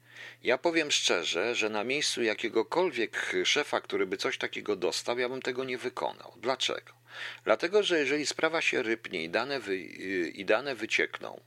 Ja 0.42 0.58
powiem 0.58 0.90
szczerze, 0.90 1.54
że 1.54 1.70
na 1.70 1.84
miejscu 1.84 2.22
jakiegokolwiek 2.22 3.32
szefa, 3.44 3.80
który 3.80 4.06
by 4.06 4.16
coś 4.16 4.38
takiego 4.38 4.76
dostał, 4.76 5.18
ja 5.18 5.28
bym 5.28 5.42
tego 5.42 5.64
nie 5.64 5.78
wykonał. 5.78 6.34
Dlaczego? 6.36 6.92
Dlatego, 7.44 7.82
że 7.82 7.98
jeżeli 7.98 8.26
sprawa 8.26 8.60
się 8.60 8.82
rypnie 8.82 9.24
i 9.24 9.28
dane, 9.28 9.60
wy, 9.60 9.72
y, 9.72 10.32
i 10.34 10.44
dane 10.44 10.74
wyciekną, 10.74 11.40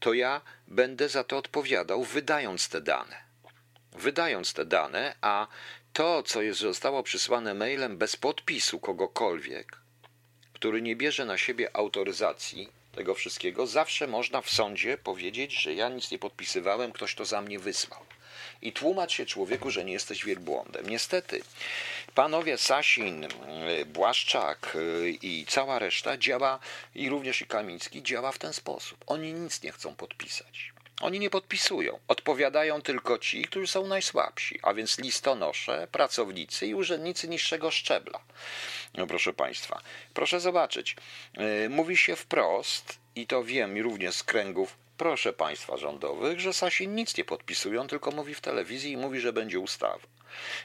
to 0.00 0.12
ja 0.12 0.40
będę 0.68 1.08
za 1.08 1.24
to 1.24 1.36
odpowiadał, 1.36 2.04
wydając 2.04 2.68
te 2.68 2.80
dane 2.80 3.23
wydając 3.94 4.52
te 4.52 4.64
dane, 4.64 5.14
a 5.20 5.46
to, 5.92 6.22
co 6.22 6.42
jest, 6.42 6.60
zostało 6.60 7.02
przysłane 7.02 7.54
mailem 7.54 7.98
bez 7.98 8.16
podpisu 8.16 8.80
kogokolwiek, 8.80 9.78
który 10.52 10.82
nie 10.82 10.96
bierze 10.96 11.24
na 11.24 11.38
siebie 11.38 11.76
autoryzacji 11.76 12.68
tego 12.94 13.14
wszystkiego, 13.14 13.66
zawsze 13.66 14.06
można 14.06 14.40
w 14.40 14.50
sądzie 14.50 14.98
powiedzieć, 14.98 15.52
że 15.52 15.74
ja 15.74 15.88
nic 15.88 16.10
nie 16.10 16.18
podpisywałem, 16.18 16.92
ktoś 16.92 17.14
to 17.14 17.24
za 17.24 17.40
mnie 17.40 17.58
wysłał. 17.58 18.00
I 18.62 18.72
tłumacz 18.72 19.12
się 19.12 19.26
człowieku, 19.26 19.70
że 19.70 19.84
nie 19.84 19.92
jesteś 19.92 20.24
wielbłądem. 20.24 20.88
Niestety, 20.88 21.42
panowie 22.14 22.58
Sasin, 22.58 23.28
Błaszczak 23.86 24.76
i 25.22 25.46
cała 25.48 25.78
reszta 25.78 26.16
działa, 26.16 26.58
i 26.94 27.08
również 27.08 27.42
i 27.42 27.46
Kamiński 27.46 28.02
działa 28.02 28.32
w 28.32 28.38
ten 28.38 28.52
sposób. 28.52 29.04
Oni 29.06 29.32
nic 29.32 29.62
nie 29.62 29.72
chcą 29.72 29.94
podpisać. 29.94 30.73
Oni 31.00 31.18
nie 31.18 31.30
podpisują. 31.30 31.98
Odpowiadają 32.08 32.82
tylko 32.82 33.18
ci, 33.18 33.42
którzy 33.42 33.66
są 33.66 33.86
najsłabsi, 33.86 34.58
a 34.62 34.74
więc 34.74 34.98
listonosze, 34.98 35.88
pracownicy 35.92 36.66
i 36.66 36.74
urzędnicy 36.74 37.28
niższego 37.28 37.70
szczebla. 37.70 38.20
No 38.94 39.06
proszę 39.06 39.32
Państwa, 39.32 39.80
proszę 40.14 40.40
zobaczyć. 40.40 40.96
Y, 41.64 41.68
mówi 41.68 41.96
się 41.96 42.16
wprost, 42.16 42.98
i 43.16 43.26
to 43.26 43.44
wiem 43.44 43.78
również 43.82 44.14
z 44.14 44.22
kręgów, 44.22 44.76
proszę 44.96 45.32
Państwa 45.32 45.76
rządowych, 45.76 46.40
że 46.40 46.52
Sasin 46.52 46.94
nic 46.94 47.16
nie 47.16 47.24
podpisują, 47.24 47.86
tylko 47.86 48.10
mówi 48.10 48.34
w 48.34 48.40
telewizji 48.40 48.92
i 48.92 48.96
mówi, 48.96 49.20
że 49.20 49.32
będzie 49.32 49.58
ustawa. 49.58 50.13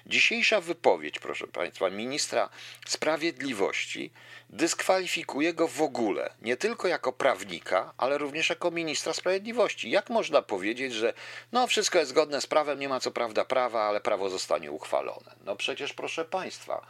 Dzisiejsza 0.05 0.61
wypowiedź, 0.61 1.19
proszę 1.19 1.47
Państwa, 1.47 1.89
ministra 1.89 2.49
sprawiedliwości 2.87 4.11
dyskwalifikuje 4.49 5.53
go 5.53 5.67
w 5.67 5.81
ogóle, 5.81 6.33
nie 6.41 6.57
tylko 6.57 6.87
jako 6.87 7.13
prawnika, 7.13 7.93
ale 7.97 8.17
również 8.17 8.49
jako 8.49 8.71
ministra 8.71 9.13
sprawiedliwości. 9.13 9.89
Jak 9.89 10.09
można 10.09 10.41
powiedzieć, 10.41 10.93
że 10.93 11.13
no 11.51 11.67
wszystko 11.67 11.99
jest 11.99 12.11
zgodne 12.11 12.41
z 12.41 12.47
prawem, 12.47 12.79
nie 12.79 12.89
ma 12.89 12.99
co 12.99 13.11
prawda 13.11 13.45
prawa, 13.45 13.83
ale 13.83 14.01
prawo 14.01 14.29
zostanie 14.29 14.71
uchwalone? 14.71 15.35
No 15.45 15.55
przecież, 15.55 15.93
proszę 15.93 16.25
Państwa, 16.25 16.85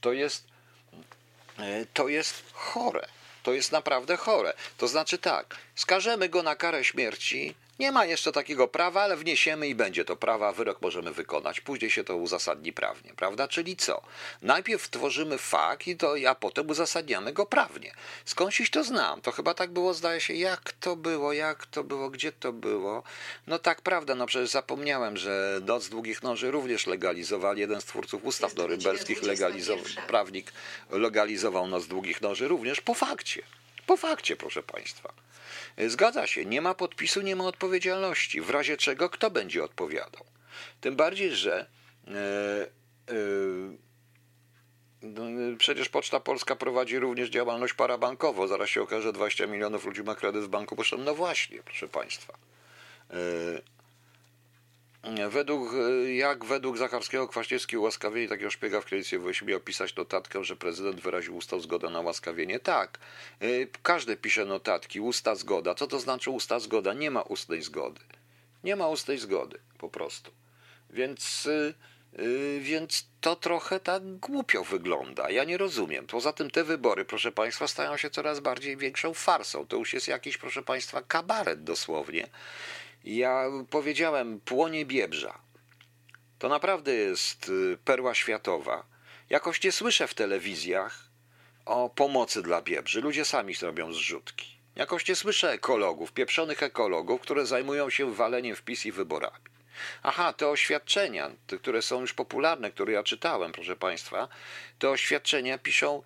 to 0.00 0.12
jest, 0.12 0.46
e, 1.58 1.86
to 1.86 2.08
jest 2.08 2.44
chore. 2.52 3.06
To 3.42 3.52
jest 3.52 3.72
naprawdę 3.72 4.16
chore. 4.16 4.54
To 4.78 4.88
znaczy 4.88 5.18
tak, 5.18 5.56
skażemy 5.74 6.28
go 6.28 6.42
na 6.42 6.56
karę 6.56 6.84
śmierci, 6.84 7.54
nie 7.78 7.92
ma 7.92 8.04
jeszcze 8.04 8.32
takiego 8.32 8.68
prawa, 8.68 9.02
ale 9.02 9.16
wniesiemy 9.16 9.68
i 9.68 9.74
będzie 9.74 10.04
to 10.04 10.16
prawa, 10.16 10.52
wyrok 10.52 10.82
możemy 10.82 11.12
wykonać. 11.12 11.60
Później 11.60 11.90
się 11.90 12.04
to 12.04 12.16
uzasadni 12.16 12.72
prawnie, 12.72 13.12
prawda? 13.16 13.48
Czyli 13.48 13.76
co? 13.76 14.02
Najpierw 14.42 14.90
tworzymy 14.90 15.38
fakt, 15.38 15.86
i 15.86 15.96
to, 15.96 16.14
a 16.28 16.34
potem 16.34 16.70
uzasadniamy 16.70 17.32
go 17.32 17.46
prawnie. 17.46 17.94
Skądś 18.24 18.70
to 18.70 18.84
znam. 18.84 19.20
To 19.20 19.32
chyba 19.32 19.54
tak 19.54 19.70
było, 19.70 19.94
zdaje 19.94 20.20
się, 20.20 20.34
jak 20.34 20.72
to 20.72 20.96
było, 20.96 21.32
jak 21.32 21.66
to 21.66 21.84
było, 21.84 22.10
gdzie 22.10 22.32
to 22.32 22.52
było. 22.52 23.02
No 23.46 23.58
tak, 23.58 23.82
prawda, 23.82 24.14
no 24.14 24.26
przecież 24.26 24.50
zapomniałem, 24.50 25.16
że 25.16 25.60
Noc 25.66 25.88
Długich 25.88 26.22
Noży 26.22 26.50
również 26.50 26.86
legalizowali, 26.86 27.60
jeden 27.60 27.80
z 27.80 27.84
twórców 27.84 28.24
ustaw 28.24 28.54
norymberskich, 28.54 29.22
legalizował, 29.22 29.84
prawnik 30.06 30.52
legalizował 30.90 31.66
Noc 31.66 31.86
Długich 31.86 32.20
Noży 32.20 32.48
również 32.48 32.80
po 32.80 32.94
fakcie. 32.94 33.42
Po 33.86 33.96
fakcie, 33.96 34.36
proszę 34.36 34.62
Państwa. 34.62 35.23
Zgadza 35.86 36.26
się, 36.26 36.44
nie 36.44 36.60
ma 36.60 36.74
podpisu, 36.74 37.20
nie 37.20 37.36
ma 37.36 37.44
odpowiedzialności. 37.44 38.40
W 38.40 38.50
razie 38.50 38.76
czego 38.76 39.10
kto 39.10 39.30
będzie 39.30 39.64
odpowiadał? 39.64 40.24
Tym 40.80 40.96
bardziej, 40.96 41.36
że 41.36 41.66
e, 42.08 42.66
no, 45.02 45.22
Przecież 45.58 45.88
Poczta 45.88 46.20
Polska 46.20 46.56
prowadzi 46.56 46.98
również 46.98 47.28
działalność 47.28 47.74
parabankową. 47.74 48.46
Zaraz 48.46 48.68
się 48.68 48.82
okaże, 48.82 49.02
że 49.02 49.12
20 49.12 49.46
milionów 49.46 49.84
ludzi 49.84 50.02
ma 50.02 50.14
kredyt 50.14 50.44
w 50.44 50.48
banku. 50.48 50.76
Proszę, 50.76 50.96
no 50.96 51.14
właśnie, 51.14 51.62
proszę 51.62 51.88
Państwa. 51.88 52.34
Według, 55.28 55.72
jak 56.14 56.44
według 56.44 56.76
Zacharskiego 56.76 57.28
Kwaśniewski 57.28 57.76
ułaskawienie 57.76 58.28
takiego 58.28 58.50
szpiega 58.50 58.80
w 58.80 58.84
kredycie 58.84 59.18
musi 59.18 59.54
opisać 59.54 59.96
notatkę, 59.96 60.44
że 60.44 60.56
prezydent 60.56 61.00
wyraził 61.00 61.36
ustał 61.36 61.60
zgodę 61.60 61.90
na 61.90 62.00
łaskawienie? 62.00 62.60
Tak. 62.60 62.98
Y, 63.42 63.68
każdy 63.82 64.16
pisze 64.16 64.44
notatki, 64.44 65.00
usta 65.00 65.34
zgoda. 65.34 65.74
Co 65.74 65.86
to 65.86 66.00
znaczy 66.00 66.30
usta 66.30 66.60
zgoda? 66.60 66.94
Nie 66.94 67.10
ma 67.10 67.22
ustnej 67.22 67.62
zgody. 67.62 68.00
Nie 68.64 68.76
ma 68.76 68.88
ustnej 68.88 69.18
zgody, 69.18 69.58
po 69.78 69.88
prostu. 69.88 70.30
Więc, 70.90 71.48
yy, 72.18 72.60
więc 72.60 73.08
to 73.20 73.36
trochę 73.36 73.80
tak 73.80 74.02
głupio 74.16 74.64
wygląda. 74.64 75.30
Ja 75.30 75.44
nie 75.44 75.58
rozumiem. 75.58 76.06
Poza 76.06 76.32
tym 76.32 76.50
te 76.50 76.64
wybory, 76.64 77.04
proszę 77.04 77.32
Państwa, 77.32 77.68
stają 77.68 77.96
się 77.96 78.10
coraz 78.10 78.40
bardziej 78.40 78.76
większą 78.76 79.14
farsą. 79.14 79.66
To 79.66 79.76
już 79.76 79.92
jest 79.92 80.08
jakiś, 80.08 80.38
proszę 80.38 80.62
Państwa, 80.62 81.02
kabaret 81.02 81.64
dosłownie. 81.64 82.28
Ja 83.04 83.44
powiedziałem, 83.70 84.40
płonie 84.40 84.86
Biebrza. 84.86 85.38
To 86.38 86.48
naprawdę 86.48 86.94
jest 86.94 87.48
y, 87.48 87.78
perła 87.84 88.14
światowa. 88.14 88.86
Jakoś 89.30 89.62
nie 89.64 89.72
słyszę 89.72 90.06
w 90.08 90.14
telewizjach 90.14 91.10
o 91.64 91.90
pomocy 91.90 92.42
dla 92.42 92.62
Biebrzy. 92.62 93.00
Ludzie 93.00 93.24
sami 93.24 93.54
robią 93.62 93.92
zrzutki. 93.92 94.56
Jakoś 94.76 95.08
nie 95.08 95.16
słyszę 95.16 95.52
ekologów, 95.52 96.12
pieprzonych 96.12 96.62
ekologów, 96.62 97.20
które 97.20 97.46
zajmują 97.46 97.90
się 97.90 98.14
waleniem 98.14 98.56
wpis 98.56 98.86
i 98.86 98.92
wyborami. 98.92 99.44
Aha, 100.02 100.32
te 100.32 100.48
oświadczenia, 100.48 101.30
które 101.60 101.82
są 101.82 102.00
już 102.00 102.12
popularne, 102.12 102.70
które 102.70 102.92
ja 102.92 103.02
czytałem, 103.02 103.52
proszę 103.52 103.76
Państwa, 103.76 104.28
te 104.78 104.90
oświadczenia 104.90 105.58
piszą 105.58 106.02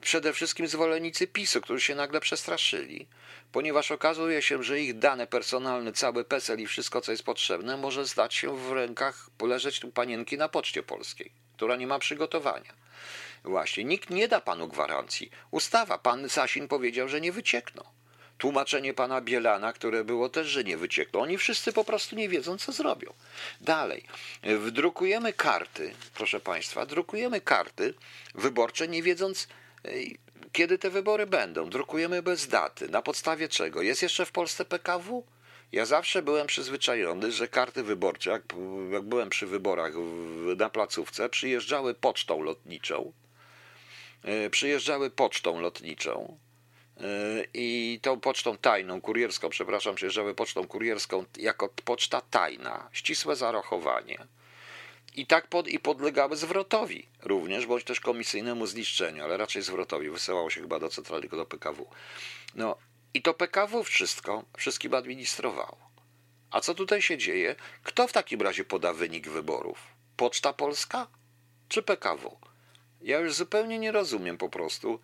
przede 0.00 0.32
wszystkim 0.32 0.66
zwolennicy 0.66 1.26
PiSu, 1.26 1.60
którzy 1.60 1.80
się 1.80 1.94
nagle 1.94 2.20
przestraszyli 2.20 3.06
ponieważ 3.52 3.90
okazuje 3.90 4.42
się, 4.42 4.62
że 4.62 4.80
ich 4.80 4.98
dane 4.98 5.26
personalne, 5.26 5.92
cały 5.92 6.24
PESEL 6.24 6.60
i 6.60 6.66
wszystko, 6.66 7.00
co 7.00 7.12
jest 7.12 7.22
potrzebne, 7.22 7.76
może 7.76 8.06
zdać 8.06 8.34
się 8.34 8.56
w 8.56 8.72
rękach, 8.72 9.30
poleżeć 9.38 9.80
tu 9.80 9.90
panienki 9.90 10.38
na 10.38 10.48
Poczcie 10.48 10.82
Polskiej, 10.82 11.32
która 11.56 11.76
nie 11.76 11.86
ma 11.86 11.98
przygotowania. 11.98 12.72
Właśnie, 13.44 13.84
nikt 13.84 14.10
nie 14.10 14.28
da 14.28 14.40
panu 14.40 14.68
gwarancji. 14.68 15.30
Ustawa, 15.50 15.98
pan 15.98 16.28
Sasin 16.28 16.68
powiedział, 16.68 17.08
że 17.08 17.20
nie 17.20 17.32
wyciekną. 17.32 17.84
Tłumaczenie 18.38 18.94
pana 18.94 19.20
Bielana, 19.20 19.72
które 19.72 20.04
było 20.04 20.28
też, 20.28 20.46
że 20.46 20.64
nie 20.64 20.76
wyciekną. 20.76 21.20
Oni 21.20 21.38
wszyscy 21.38 21.72
po 21.72 21.84
prostu 21.84 22.16
nie 22.16 22.28
wiedzą, 22.28 22.58
co 22.58 22.72
zrobią. 22.72 23.12
Dalej, 23.60 24.04
wdrukujemy 24.42 25.32
karty, 25.32 25.94
proszę 26.14 26.40
państwa, 26.40 26.86
drukujemy 26.86 27.40
karty 27.40 27.94
wyborcze, 28.34 28.88
nie 28.88 29.02
wiedząc, 29.02 29.48
kiedy 30.52 30.78
te 30.78 30.90
wybory 30.90 31.26
będą? 31.26 31.70
Drukujemy 31.70 32.22
bez 32.22 32.48
daty. 32.48 32.88
Na 32.88 33.02
podstawie 33.02 33.48
czego? 33.48 33.82
Jest 33.82 34.02
jeszcze 34.02 34.26
w 34.26 34.32
Polsce 34.32 34.64
PKW? 34.64 35.24
Ja 35.72 35.86
zawsze 35.86 36.22
byłem 36.22 36.46
przyzwyczajony, 36.46 37.32
że 37.32 37.48
karty 37.48 37.82
wyborcze, 37.82 38.30
jak, 38.30 38.42
jak 38.92 39.02
byłem 39.02 39.30
przy 39.30 39.46
wyborach 39.46 39.92
na 40.56 40.70
placówce, 40.70 41.28
przyjeżdżały 41.28 41.94
pocztą 41.94 42.42
lotniczą. 42.42 43.12
E, 44.22 44.50
przyjeżdżały 44.50 45.10
pocztą 45.10 45.60
lotniczą 45.60 46.38
i 47.54 47.98
tą 48.02 48.20
pocztą 48.20 48.56
tajną, 48.56 49.00
kurierską, 49.00 49.48
przepraszam, 49.48 49.94
przyjeżdżały 49.94 50.34
pocztą 50.34 50.66
kurierską 50.66 51.24
jako 51.36 51.68
poczta 51.68 52.20
tajna, 52.20 52.88
ścisłe 52.92 53.36
zarachowanie 53.36 54.18
i 55.18 55.26
tak 55.26 55.46
pod, 55.46 55.68
i 55.68 55.78
podlegały 55.78 56.36
zwrotowi 56.36 57.06
również, 57.22 57.66
bądź 57.66 57.84
też 57.84 58.00
komisyjnemu 58.00 58.66
zniszczeniu, 58.66 59.24
ale 59.24 59.36
raczej 59.36 59.62
zwrotowi. 59.62 60.10
Wysyłało 60.10 60.50
się 60.50 60.60
chyba 60.60 60.78
do 60.78 60.88
centralnego, 60.88 61.36
do 61.36 61.46
PKW. 61.46 61.86
No 62.54 62.76
i 63.14 63.22
to 63.22 63.34
PKW 63.34 63.84
wszystko, 63.84 64.44
wszystkim 64.56 64.94
administrowało. 64.94 65.78
A 66.50 66.60
co 66.60 66.74
tutaj 66.74 67.02
się 67.02 67.18
dzieje? 67.18 67.56
Kto 67.82 68.08
w 68.08 68.12
takim 68.12 68.42
razie 68.42 68.64
poda 68.64 68.92
wynik 68.92 69.28
wyborów? 69.28 69.78
Poczta 70.16 70.52
Polska 70.52 71.06
czy 71.68 71.82
PKW? 71.82 72.36
Ja 73.00 73.18
już 73.18 73.34
zupełnie 73.34 73.78
nie 73.78 73.92
rozumiem 73.92 74.38
po 74.38 74.48
prostu. 74.48 75.00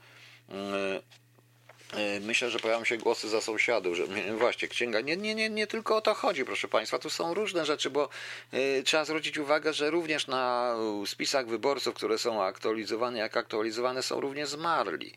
E, 1.96 2.20
myślę, 2.20 2.50
że 2.50 2.58
pojawią 2.58 2.84
się 2.84 2.96
głosy 2.96 3.28
za 3.28 3.40
sąsiadów, 3.40 3.96
że 3.96 4.06
właśnie 4.38 4.68
księga. 4.68 5.00
Nie, 5.00 5.16
nie, 5.16 5.34
nie, 5.34 5.50
nie 5.50 5.66
tylko 5.66 5.96
o 5.96 6.00
to 6.00 6.14
chodzi, 6.14 6.44
proszę 6.44 6.68
Państwa. 6.68 6.98
Tu 6.98 7.10
są 7.10 7.34
różne 7.34 7.66
rzeczy, 7.66 7.90
bo 7.90 8.08
y, 8.54 8.82
trzeba 8.84 9.04
zwrócić 9.04 9.38
uwagę, 9.38 9.72
że 9.72 9.90
również 9.90 10.26
na 10.26 10.74
spisach 11.06 11.46
wyborców, 11.46 11.94
które 11.94 12.18
są 12.18 12.42
aktualizowane, 12.42 13.18
jak 13.18 13.36
aktualizowane 13.36 14.02
są 14.02 14.20
również 14.20 14.48
zmarli, 14.48 15.12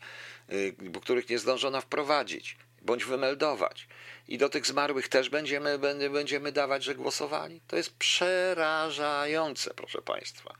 y, 0.52 0.74
których 1.02 1.28
nie 1.28 1.38
zdążono 1.38 1.80
wprowadzić 1.80 2.56
bądź 2.82 3.04
wymeldować. 3.04 3.86
I 4.28 4.38
do 4.38 4.48
tych 4.48 4.66
zmarłych 4.66 5.08
też 5.08 5.30
będziemy, 5.30 5.78
będziemy 6.10 6.52
dawać, 6.52 6.84
że 6.84 6.94
głosowali. 6.94 7.60
To 7.66 7.76
jest 7.76 7.96
przerażające, 7.96 9.74
proszę 9.74 10.02
Państwa. 10.02 10.54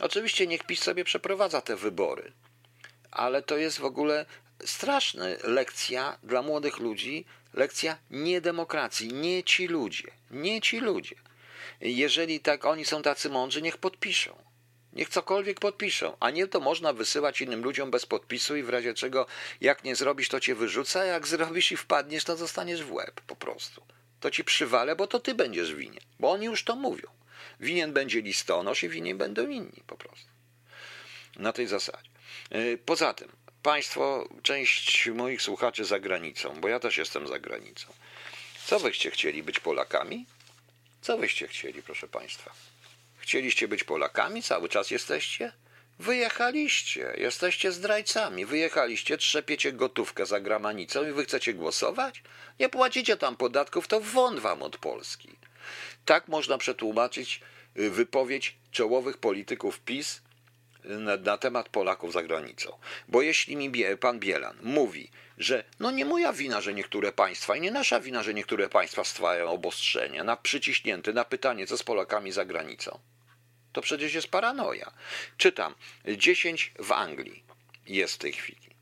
Oczywiście 0.00 0.46
niech 0.46 0.64
PiS 0.64 0.82
sobie 0.82 1.04
przeprowadza 1.04 1.60
te 1.60 1.76
wybory, 1.76 2.32
ale 3.10 3.42
to 3.42 3.56
jest 3.56 3.78
w 3.78 3.84
ogóle 3.84 4.26
straszna 4.64 5.24
lekcja 5.44 6.18
dla 6.22 6.42
młodych 6.42 6.78
ludzi, 6.78 7.24
lekcja 7.54 7.98
niedemokracji, 8.10 9.12
nie 9.12 9.44
ci 9.44 9.66
ludzie, 9.66 10.10
nie 10.30 10.60
ci 10.60 10.80
ludzie. 10.80 11.16
Jeżeli 11.80 12.40
tak 12.40 12.64
oni 12.64 12.84
są 12.84 13.02
tacy 13.02 13.30
mądrzy, 13.30 13.62
niech 13.62 13.76
podpiszą. 13.76 14.48
Niech 14.92 15.08
cokolwiek 15.08 15.60
podpiszą, 15.60 16.16
a 16.20 16.30
nie 16.30 16.46
to 16.46 16.60
można 16.60 16.92
wysyłać 16.92 17.40
innym 17.40 17.62
ludziom 17.62 17.90
bez 17.90 18.06
podpisu 18.06 18.56
i 18.56 18.62
w 18.62 18.68
razie 18.68 18.94
czego 18.94 19.26
jak 19.60 19.84
nie 19.84 19.96
zrobisz, 19.96 20.28
to 20.28 20.40
cię 20.40 20.54
wyrzuca, 20.54 21.04
jak 21.04 21.26
zrobisz 21.26 21.72
i 21.72 21.76
wpadniesz, 21.76 22.24
to 22.24 22.36
zostaniesz 22.36 22.84
w 22.84 22.92
łeb 22.92 23.20
po 23.20 23.36
prostu. 23.36 23.82
To 24.20 24.30
ci 24.30 24.44
przywalę, 24.44 24.96
bo 24.96 25.06
to 25.06 25.20
ty 25.20 25.34
będziesz 25.34 25.74
winien, 25.74 26.04
bo 26.20 26.30
oni 26.30 26.46
już 26.46 26.64
to 26.64 26.76
mówią. 26.76 27.08
Winien 27.60 27.92
będzie 27.92 28.20
listonosz 28.20 28.82
i 28.82 28.88
winien 28.88 29.18
będą 29.18 29.48
inni 29.48 29.82
po 29.86 29.96
prostu. 29.96 30.28
Na 31.36 31.52
tej 31.52 31.66
zasadzie. 31.66 32.10
Y, 32.54 32.78
poza 32.84 33.14
tym, 33.14 33.28
Państwo, 33.62 34.28
część 34.42 35.06
moich 35.06 35.42
słuchaczy 35.42 35.84
za 35.84 35.98
granicą, 36.00 36.60
bo 36.60 36.68
ja 36.68 36.80
też 36.80 36.96
jestem 36.96 37.28
za 37.28 37.38
granicą. 37.38 37.92
Co 38.64 38.80
wyście 38.80 39.10
chcieli 39.10 39.42
być 39.42 39.60
Polakami? 39.60 40.26
Co 41.00 41.18
wyście 41.18 41.48
chcieli, 41.48 41.82
proszę 41.82 42.08
Państwa? 42.08 42.50
Chcieliście 43.18 43.68
być 43.68 43.84
Polakami? 43.84 44.42
Cały 44.42 44.68
czas 44.68 44.90
jesteście? 44.90 45.52
Wyjechaliście, 45.98 47.14
jesteście 47.16 47.72
zdrajcami, 47.72 48.46
wyjechaliście, 48.46 49.18
trzepiecie 49.18 49.72
gotówkę 49.72 50.26
za 50.26 50.40
gramanicą 50.40 51.08
i 51.08 51.12
wy 51.12 51.24
chcecie 51.24 51.54
głosować? 51.54 52.22
Nie 52.60 52.68
płacicie 52.68 53.16
tam 53.16 53.36
podatków, 53.36 53.88
to 53.88 54.00
won 54.00 54.40
wam 54.40 54.62
od 54.62 54.76
Polski. 54.76 55.28
Tak 56.04 56.28
można 56.28 56.58
przetłumaczyć 56.58 57.40
y, 57.78 57.90
wypowiedź 57.90 58.56
czołowych 58.70 59.16
polityków 59.16 59.80
PiS 59.80 60.20
na, 60.84 61.16
na, 61.16 61.38
temat 61.38 61.68
Polaków 61.68 62.12
za 62.12 62.22
granicą. 62.22 62.78
Bo 63.08 63.22
jeśli 63.22 63.56
mi 63.56 63.70
bie, 63.70 63.96
pan 63.96 64.20
Bielan 64.20 64.58
mówi, 64.62 65.10
że 65.38 65.64
no 65.80 65.90
nie 65.90 66.04
moja 66.04 66.32
wina, 66.32 66.60
że 66.60 66.74
niektóre 66.74 67.12
państwa 67.12 67.56
i 67.56 67.60
nie 67.60 67.70
nasza 67.70 68.00
wina, 68.00 68.22
że 68.22 68.34
niektóre 68.34 68.68
państwa 68.68 69.04
stwarzają 69.04 69.50
obostrzenia, 69.50 70.24
na 70.24 70.36
przyciśnięty 70.36 71.12
na 71.12 71.24
pytanie, 71.24 71.66
co 71.66 71.76
z 71.76 71.82
Polakami 71.82 72.32
za 72.32 72.44
granicą. 72.44 72.98
To 73.72 73.80
przecież 73.80 74.14
jest 74.14 74.28
paranoja. 74.28 74.92
Czytam, 75.36 75.74
10 76.16 76.72
w 76.78 76.92
Anglii 76.92 77.44
jest 77.86 78.14
w 78.14 78.18
tej 78.18 78.32
chwili 78.32 78.76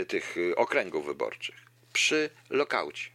y, 0.00 0.06
tych 0.06 0.36
okręgów 0.56 1.06
wyborczych 1.06 1.66
przy 1.92 2.30
lokaucie. 2.50 3.10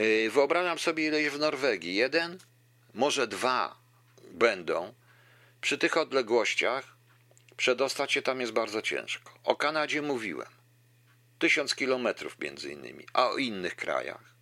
Y, 0.00 0.30
wyobrażam 0.30 0.78
sobie 0.78 1.06
ileś 1.06 1.28
w 1.28 1.38
Norwegii. 1.38 1.94
Jeden, 1.94 2.38
może 2.94 3.26
dwa 3.26 3.76
będą. 4.30 4.94
Przy 5.60 5.78
tych 5.78 5.96
odległościach 5.96 6.96
przedostać 7.56 8.12
się 8.12 8.22
tam 8.22 8.40
jest 8.40 8.52
bardzo 8.52 8.82
ciężko. 8.82 9.38
O 9.44 9.56
Kanadzie 9.56 10.02
mówiłem. 10.02 10.48
Tysiąc 11.38 11.74
kilometrów 11.74 12.38
między 12.38 12.72
innymi, 12.72 13.06
a 13.12 13.30
o 13.30 13.36
innych 13.36 13.76
krajach 13.76 14.38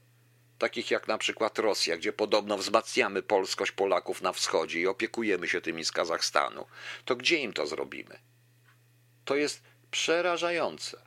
takich 0.58 0.90
jak 0.90 1.08
na 1.08 1.18
przykład 1.18 1.58
Rosja, 1.58 1.96
gdzie 1.96 2.12
podobno 2.12 2.58
wzmacniamy 2.58 3.22
polskość 3.22 3.72
Polaków 3.72 4.22
na 4.22 4.32
wschodzie 4.32 4.80
i 4.80 4.86
opiekujemy 4.86 5.48
się 5.48 5.60
tymi 5.60 5.84
z 5.84 5.92
Kazachstanu, 5.92 6.66
to 7.04 7.16
gdzie 7.16 7.36
im 7.36 7.52
to 7.52 7.66
zrobimy? 7.66 8.18
To 9.24 9.36
jest 9.36 9.62
przerażające. 9.90 11.05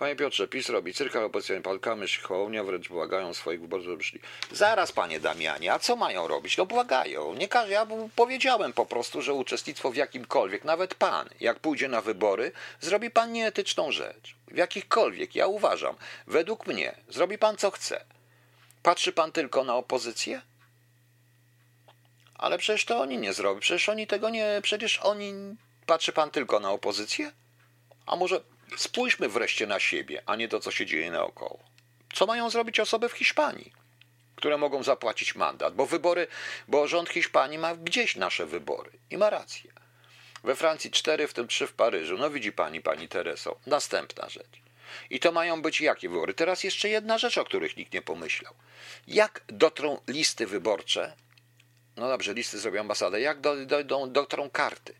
Panie 0.00 0.16
Piotrze, 0.16 0.48
PiS 0.48 0.68
robi 0.68 0.94
cyrka, 0.94 1.24
opozycja 1.24 1.60
palkamy, 1.60 2.06
Hołownia 2.22 2.64
wręcz 2.64 2.88
błagają 2.88 3.34
swoich 3.34 3.60
wyborców, 3.60 3.90
żeby 3.90 4.04
szli. 4.04 4.20
Zaraz, 4.52 4.92
panie 4.92 5.20
Damianie, 5.20 5.72
a 5.72 5.78
co 5.78 5.96
mają 5.96 6.28
robić? 6.28 6.56
No 6.56 6.66
błagają. 6.66 7.34
Nie 7.34 7.48
każe, 7.48 7.72
ja 7.72 7.86
powiedziałem 8.16 8.72
po 8.72 8.86
prostu, 8.86 9.22
że 9.22 9.34
uczestnictwo 9.34 9.90
w 9.90 9.96
jakimkolwiek, 9.96 10.64
nawet 10.64 10.94
pan, 10.94 11.28
jak 11.40 11.58
pójdzie 11.58 11.88
na 11.88 12.00
wybory, 12.00 12.52
zrobi 12.80 13.10
pan 13.10 13.32
nieetyczną 13.32 13.92
rzecz. 13.92 14.34
W 14.48 14.56
jakichkolwiek, 14.56 15.34
ja 15.34 15.46
uważam, 15.46 15.96
według 16.26 16.66
mnie, 16.66 16.96
zrobi 17.08 17.38
pan 17.38 17.56
co 17.56 17.70
chce. 17.70 18.04
Patrzy 18.82 19.12
pan 19.12 19.32
tylko 19.32 19.64
na 19.64 19.76
opozycję? 19.76 20.42
Ale 22.34 22.58
przecież 22.58 22.84
to 22.84 23.00
oni 23.00 23.18
nie 23.18 23.32
zrobią. 23.32 23.60
Przecież 23.60 23.88
oni 23.88 24.06
tego 24.06 24.30
nie. 24.30 24.60
Przecież 24.62 24.98
oni. 24.98 25.32
Patrzy 25.86 26.12
pan 26.12 26.30
tylko 26.30 26.60
na 26.60 26.70
opozycję? 26.70 27.32
A 28.06 28.16
może 28.16 28.40
spójrzmy 28.76 29.28
wreszcie 29.28 29.66
na 29.66 29.80
siebie, 29.80 30.22
a 30.26 30.36
nie 30.36 30.48
to, 30.48 30.60
co 30.60 30.70
się 30.70 30.86
dzieje 30.86 31.10
naokoło. 31.10 31.58
Co 32.12 32.26
mają 32.26 32.50
zrobić 32.50 32.80
osoby 32.80 33.08
w 33.08 33.12
Hiszpanii, 33.12 33.72
które 34.36 34.58
mogą 34.58 34.82
zapłacić 34.82 35.34
mandat? 35.34 35.74
Bo 35.74 35.86
wybory, 35.86 36.26
bo 36.68 36.88
rząd 36.88 37.08
Hiszpanii 37.08 37.58
ma 37.58 37.76
gdzieś 37.76 38.16
nasze 38.16 38.46
wybory 38.46 38.90
i 39.10 39.18
ma 39.18 39.30
rację. 39.30 39.72
We 40.44 40.56
Francji 40.56 40.90
cztery, 40.90 41.28
w 41.28 41.34
tym 41.34 41.48
trzy 41.48 41.66
w 41.66 41.72
Paryżu. 41.72 42.18
No 42.18 42.30
widzi 42.30 42.52
pani, 42.52 42.80
pani 42.80 43.08
Tereso. 43.08 43.56
Następna 43.66 44.28
rzecz. 44.28 44.60
I 45.10 45.20
to 45.20 45.32
mają 45.32 45.62
być 45.62 45.80
jakie 45.80 46.08
wybory? 46.08 46.34
Teraz 46.34 46.64
jeszcze 46.64 46.88
jedna 46.88 47.18
rzecz, 47.18 47.38
o 47.38 47.44
których 47.44 47.76
nikt 47.76 47.92
nie 47.92 48.02
pomyślał. 48.02 48.54
Jak 49.06 49.44
dotrą 49.48 50.00
listy 50.08 50.46
wyborcze? 50.46 51.16
No 51.96 52.08
dobrze, 52.08 52.34
listy 52.34 52.58
zrobią 52.58 52.80
ambasadę. 52.80 53.20
Jak 53.20 53.40
do, 53.40 53.66
do, 53.66 53.84
do, 53.84 54.06
dotrą 54.06 54.50
karty? 54.50 54.94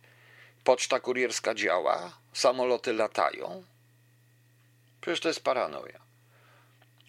Poczta 0.71 1.01
kurierska 1.01 1.55
działa? 1.55 2.13
Samoloty 2.33 2.93
latają? 2.93 3.65
Przecież 5.01 5.21
to 5.21 5.29
jest 5.29 5.45
paranoja. 5.45 6.01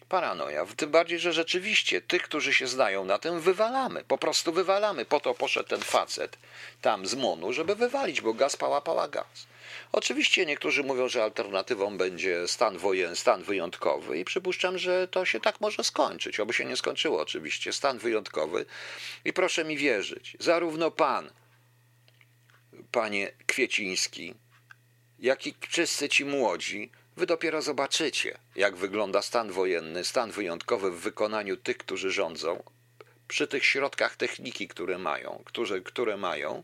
Paranoja. 0.08 0.66
Tym 0.76 0.90
bardziej, 0.90 1.18
że 1.18 1.32
rzeczywiście 1.32 2.00
tych, 2.00 2.22
którzy 2.22 2.54
się 2.54 2.66
znają 2.66 3.04
na 3.04 3.18
tym, 3.18 3.40
wywalamy. 3.40 4.04
Po 4.04 4.18
prostu 4.18 4.52
wywalamy. 4.52 5.04
Po 5.04 5.20
to 5.20 5.34
poszedł 5.34 5.68
ten 5.68 5.80
facet 5.80 6.38
tam 6.80 7.06
z 7.06 7.14
Monu, 7.14 7.52
żeby 7.52 7.74
wywalić, 7.74 8.20
bo 8.20 8.34
gaz 8.34 8.56
pała, 8.56 8.80
pała 8.80 9.08
gaz. 9.08 9.46
Oczywiście 9.92 10.46
niektórzy 10.46 10.82
mówią, 10.82 11.08
że 11.08 11.22
alternatywą 11.22 11.96
będzie 11.96 12.48
stan 12.48 12.78
wojenny, 12.78 13.16
stan 13.16 13.42
wyjątkowy 13.42 14.18
i 14.18 14.24
przypuszczam, 14.24 14.78
że 14.78 15.08
to 15.08 15.24
się 15.24 15.40
tak 15.40 15.60
może 15.60 15.84
skończyć, 15.84 16.40
oby 16.40 16.52
się 16.52 16.64
nie 16.64 16.76
skończyło 16.76 17.20
oczywiście, 17.20 17.72
stan 17.72 17.98
wyjątkowy. 17.98 18.64
I 19.24 19.32
proszę 19.32 19.64
mi 19.64 19.76
wierzyć, 19.76 20.36
zarówno 20.40 20.90
pan, 20.90 21.30
panie 22.90 23.32
Kwieciński, 23.46 24.34
jak 25.18 25.46
i 25.46 25.54
wszyscy 25.68 26.08
ci 26.08 26.24
młodzi, 26.24 26.90
wy 27.16 27.26
dopiero 27.26 27.62
zobaczycie, 27.62 28.38
jak 28.56 28.76
wygląda 28.76 29.22
stan 29.22 29.52
wojenny, 29.52 30.04
stan 30.04 30.30
wyjątkowy 30.30 30.90
w 30.90 31.00
wykonaniu 31.00 31.56
tych, 31.56 31.78
którzy 31.78 32.10
rządzą, 32.10 32.62
przy 33.28 33.48
tych 33.48 33.64
środkach 33.64 34.16
techniki, 34.16 34.68
które 34.68 34.98
mają, 34.98 35.42
które, 35.44 35.80
które 35.80 36.16
mają 36.16 36.62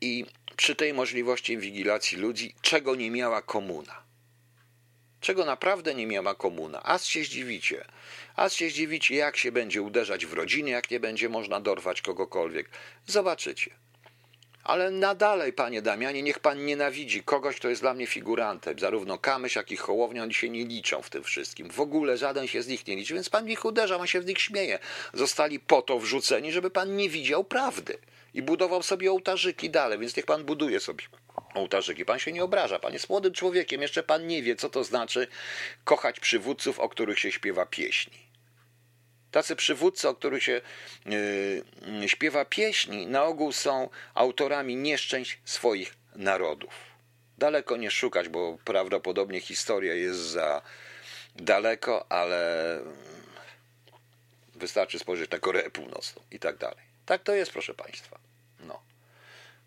i 0.00 0.26
przy 0.56 0.74
tej 0.74 0.94
możliwości 0.94 1.52
inwigilacji 1.52 2.18
ludzi, 2.18 2.54
czego 2.60 2.94
nie 2.94 3.10
miała 3.10 3.42
komuna. 3.42 4.02
Czego 5.20 5.44
naprawdę 5.44 5.94
nie 5.94 6.06
miała 6.06 6.34
komuna. 6.34 6.82
Aż 6.82 7.04
się 7.04 7.24
zdziwicie. 7.24 7.84
Aż 8.36 8.52
się 8.52 8.70
zdziwicie, 8.70 9.14
jak 9.14 9.36
się 9.36 9.52
będzie 9.52 9.82
uderzać 9.82 10.26
w 10.26 10.32
rodziny, 10.32 10.70
jak 10.70 10.90
nie 10.90 11.00
będzie 11.00 11.28
można 11.28 11.60
dorwać 11.60 12.02
kogokolwiek. 12.02 12.70
Zobaczycie. 13.06 13.70
Ale 14.68 14.90
nadalej, 14.90 15.52
panie 15.52 15.82
Damianie, 15.82 16.22
niech 16.22 16.38
pan 16.38 16.64
nienawidzi 16.66 17.22
kogoś, 17.22 17.56
kto 17.56 17.68
jest 17.68 17.82
dla 17.82 17.94
mnie 17.94 18.06
figurantem. 18.06 18.78
Zarówno 18.78 19.18
Kamyś, 19.18 19.56
jak 19.56 19.72
i 19.72 19.76
Hołownia, 19.76 20.22
oni 20.22 20.34
się 20.34 20.50
nie 20.50 20.64
liczą 20.64 21.02
w 21.02 21.10
tym 21.10 21.22
wszystkim. 21.22 21.70
W 21.70 21.80
ogóle 21.80 22.16
żaden 22.16 22.46
się 22.46 22.62
z 22.62 22.68
nich 22.68 22.86
nie 22.86 22.96
liczy, 22.96 23.14
więc 23.14 23.28
pan 23.28 23.48
ich 23.48 23.64
uderza, 23.64 23.96
on 23.96 24.06
się 24.06 24.22
z 24.22 24.26
nich 24.26 24.40
śmieje. 24.40 24.78
Zostali 25.14 25.60
po 25.60 25.82
to 25.82 25.98
wrzuceni, 25.98 26.52
żeby 26.52 26.70
pan 26.70 26.96
nie 26.96 27.08
widział 27.08 27.44
prawdy 27.44 27.98
i 28.34 28.42
budował 28.42 28.82
sobie 28.82 29.10
ołtarzyki 29.10 29.70
dalej, 29.70 29.98
więc 29.98 30.16
niech 30.16 30.26
pan 30.26 30.44
buduje 30.44 30.80
sobie 30.80 31.04
ołtarzyki. 31.54 32.04
Pan 32.04 32.18
się 32.18 32.32
nie 32.32 32.44
obraża, 32.44 32.78
pan 32.78 32.92
jest 32.92 33.08
młodym 33.08 33.32
człowiekiem, 33.32 33.82
jeszcze 33.82 34.02
pan 34.02 34.26
nie 34.26 34.42
wie, 34.42 34.56
co 34.56 34.68
to 34.68 34.84
znaczy 34.84 35.26
kochać 35.84 36.20
przywódców, 36.20 36.78
o 36.78 36.88
których 36.88 37.18
się 37.18 37.32
śpiewa 37.32 37.66
pieśni. 37.66 38.27
Tacy 39.30 39.56
przywódcy, 39.56 40.08
o 40.08 40.14
których 40.14 40.42
się 40.42 40.60
yy, 41.06 42.08
śpiewa 42.08 42.44
pieśni, 42.44 43.06
na 43.06 43.24
ogół 43.24 43.52
są 43.52 43.88
autorami 44.14 44.76
nieszczęść 44.76 45.38
swoich 45.44 45.94
narodów. 46.16 46.74
Daleko 47.38 47.76
nie 47.76 47.90
szukać, 47.90 48.28
bo 48.28 48.58
prawdopodobnie 48.64 49.40
historia 49.40 49.94
jest 49.94 50.20
za 50.20 50.62
daleko, 51.36 52.12
ale 52.12 52.80
wystarczy 54.54 54.98
spojrzeć 54.98 55.30
na 55.30 55.38
Koreę 55.38 55.70
Północną 55.70 56.22
i 56.30 56.38
tak 56.38 56.56
dalej. 56.56 56.84
Tak 57.06 57.22
to 57.22 57.34
jest, 57.34 57.52
proszę 57.52 57.74
Państwa. 57.74 58.18
No. 58.60 58.82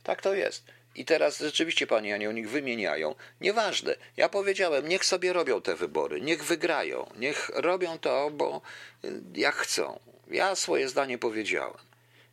Tak 0.03 0.21
to 0.21 0.33
jest. 0.33 0.63
I 0.95 1.05
teraz 1.05 1.39
rzeczywiście 1.39 1.87
panie 1.87 2.09
Janie, 2.09 2.27
nich 2.27 2.49
wymieniają. 2.49 3.15
Nieważne. 3.41 3.95
Ja 4.17 4.29
powiedziałem, 4.29 4.87
niech 4.87 5.05
sobie 5.05 5.33
robią 5.33 5.61
te 5.61 5.75
wybory, 5.75 6.21
niech 6.21 6.43
wygrają, 6.43 7.09
niech 7.15 7.51
robią 7.53 7.99
to, 7.99 8.31
bo 8.33 8.61
y, 9.05 9.21
jak 9.35 9.55
chcą. 9.55 9.99
Ja 10.31 10.55
swoje 10.55 10.89
zdanie 10.89 11.17
powiedziałem. 11.17 11.91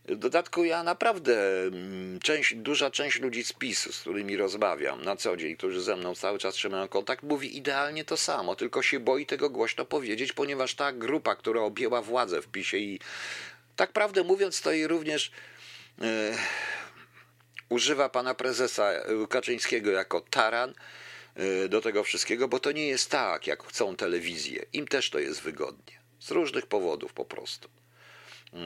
W 0.09 0.17
dodatku 0.17 0.65
ja 0.65 0.83
naprawdę, 0.83 1.63
mm, 1.63 2.21
część, 2.21 2.55
duża 2.55 2.91
część 2.91 3.21
ludzi 3.21 3.45
z 3.45 3.53
PiSu, 3.53 3.93
z 3.93 4.01
którymi 4.01 4.37
rozmawiam 4.37 5.03
na 5.03 5.17
co 5.17 5.37
dzień, 5.37 5.57
którzy 5.57 5.81
ze 5.81 5.97
mną 5.97 6.15
cały 6.15 6.39
czas 6.39 6.55
trzymają 6.55 6.89
kontakt, 6.89 7.23
mówi 7.23 7.57
idealnie 7.57 8.05
to 8.05 8.17
samo, 8.17 8.57
tylko 8.57 8.83
się 8.83 9.01
boi 9.01 9.27
tego 9.27 9.51
głośno 9.51 9.85
powiedzieć, 9.85 10.33
ponieważ 10.33 10.75
ta 10.75 10.93
grupa, 10.93 11.37
która 11.37 11.61
objęła 11.61 12.03
władzę 12.03 12.43
w 12.43 12.49
PiSie 12.49 12.79
i 12.79 13.01
tak 13.77 13.93
prawdę 13.93 14.25
mówiąc, 14.25 14.61
to 14.61 14.71
również 14.87 15.31
e, 16.03 16.33
używa 17.69 18.09
pana 18.09 18.35
prezesa 18.35 18.93
Kaczyńskiego 19.29 19.91
jako 19.91 20.21
taran 20.21 20.75
e, 21.35 21.69
do 21.69 21.81
tego 21.81 22.05
wszystkiego, 22.05 22.49
bo 22.49 22.61
to 22.61 22.73
nie 22.73 22.87
jest 22.87 23.11
tak, 23.11 23.47
jak 23.47 23.63
chcą 23.63 23.97
telewizje. 23.97 24.65
Im 24.73 24.89
też 24.89 25.11
to 25.11 25.19
jest 25.19 25.41
wygodnie. 25.41 25.99
Z 26.21 26.31
różnych 26.31 26.67
powodów 26.67 27.13
po 27.13 27.25
prostu. 27.25 27.69
E, 27.69 28.59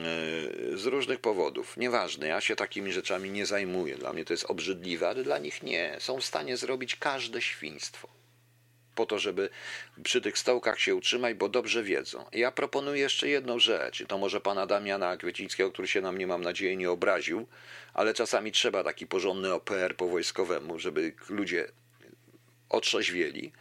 z 0.77 0.87
różnych 0.87 1.21
powodów. 1.21 1.77
Nieważne, 1.77 2.27
ja 2.27 2.41
się 2.41 2.57
takimi 2.57 2.93
rzeczami 2.93 3.31
nie 3.31 3.47
zajmuję. 3.47 3.97
Dla 3.97 4.13
mnie 4.13 4.25
to 4.25 4.33
jest 4.33 4.45
obrzydliwe, 4.45 5.09
ale 5.09 5.25
dla 5.25 5.39
nich 5.39 5.63
nie. 5.63 5.97
Są 5.99 6.21
w 6.21 6.25
stanie 6.25 6.57
zrobić 6.57 6.97
każde 6.97 7.43
świństwo 7.43 8.22
po 8.95 9.07
to, 9.07 9.19
żeby 9.19 9.49
przy 10.03 10.21
tych 10.21 10.39
stołkach 10.39 10.81
się 10.81 10.95
utrzymać, 10.95 11.35
bo 11.35 11.49
dobrze 11.49 11.83
wiedzą. 11.83 12.25
Ja 12.33 12.53
proponuję 12.53 13.01
jeszcze 13.01 13.29
jedną 13.29 13.59
rzecz, 13.59 14.01
i 14.01 14.07
to 14.07 14.19
może 14.19 14.41
pana 14.41 14.67
Damiana 14.67 15.17
Kwiecińskiego, 15.17 15.73
który 15.73 15.89
się 15.89 16.01
na 16.01 16.13
mnie, 16.13 16.27
mam 16.27 16.43
nadzieję, 16.43 16.77
nie 16.77 16.91
obraził, 16.91 17.47
ale 17.95 18.15
czasami 18.15 18.53
trzeba 18.53 18.85
taki 18.85 19.07
porządny 19.07 19.53
OPR 19.55 19.97
po 19.97 20.09
wojskowemu, 20.09 20.79
żeby 20.79 21.13
ludzie 21.29 21.69
otrzeźwieli 22.69 23.53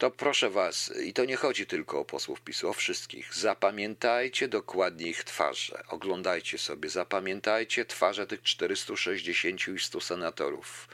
to 0.00 0.10
proszę 0.10 0.50
Was, 0.50 0.92
i 1.04 1.12
to 1.12 1.24
nie 1.24 1.36
chodzi 1.36 1.66
tylko 1.66 2.00
o 2.00 2.04
posłów 2.04 2.40
PiSu, 2.40 2.68
o 2.68 2.72
wszystkich, 2.72 3.34
zapamiętajcie 3.34 4.48
dokładnie 4.48 5.06
ich 5.06 5.24
twarze, 5.24 5.82
oglądajcie 5.88 6.58
sobie, 6.58 6.88
zapamiętajcie 6.88 7.84
twarze 7.84 8.26
tych 8.26 8.42
460 8.42 9.68
i 9.68 9.78
100 9.78 10.00
senatorów, 10.00 10.88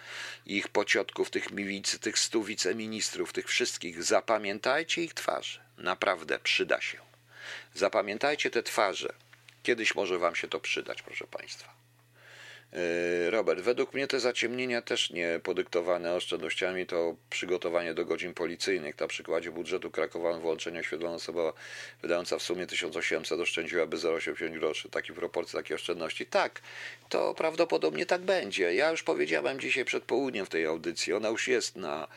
ich 0.46 0.68
pociotków, 0.68 1.30
tych 1.30 1.50
milicy, 1.50 1.98
tych 1.98 2.18
100 2.18 2.42
wiceministrów, 2.42 3.32
tych 3.32 3.48
wszystkich, 3.48 4.02
zapamiętajcie 4.02 5.02
ich 5.02 5.14
twarze, 5.14 5.60
naprawdę 5.78 6.38
przyda 6.38 6.80
się. 6.80 6.98
Zapamiętajcie 7.74 8.50
te 8.50 8.62
twarze, 8.62 9.14
kiedyś 9.62 9.94
może 9.94 10.18
Wam 10.18 10.34
się 10.34 10.48
to 10.48 10.60
przydać, 10.60 11.02
proszę 11.02 11.26
Państwa. 11.26 11.75
Yy, 12.76 13.30
Robert, 13.30 13.60
według 13.60 13.94
mnie 13.94 14.06
te 14.06 14.20
zaciemnienia 14.20 14.82
też 14.82 15.10
nie 15.10 15.40
podyktowane 15.42 16.14
oszczędnościami 16.14 16.86
to 16.86 17.16
przygotowanie 17.30 17.94
do 17.94 18.04
godzin 18.04 18.34
policyjnych. 18.34 19.00
Na 19.00 19.06
przykładzie 19.06 19.50
budżetu 19.50 19.90
Krakowa 19.90 20.38
wyłączenie 20.38 20.80
oświetlona 20.80 21.14
osoba 21.14 21.52
wydająca 22.02 22.38
w 22.38 22.42
sumie 22.42 22.66
1800 22.66 23.40
oszczędziłaby 23.40 23.96
0,85 23.96 24.58
groszy. 24.58 24.88
Taki 24.88 25.12
proporcji, 25.12 25.56
takiej 25.56 25.74
oszczędności. 25.74 26.26
Tak, 26.26 26.62
to 27.08 27.34
prawdopodobnie 27.34 28.06
tak 28.06 28.22
będzie. 28.22 28.74
Ja 28.74 28.90
już 28.90 29.02
powiedziałem 29.02 29.60
dzisiaj 29.60 29.84
przed 29.84 30.04
południem 30.04 30.46
w 30.46 30.48
tej 30.48 30.66
audycji, 30.66 31.12
ona 31.12 31.28
już 31.28 31.48
jest 31.48 31.76
na, 31.76 32.08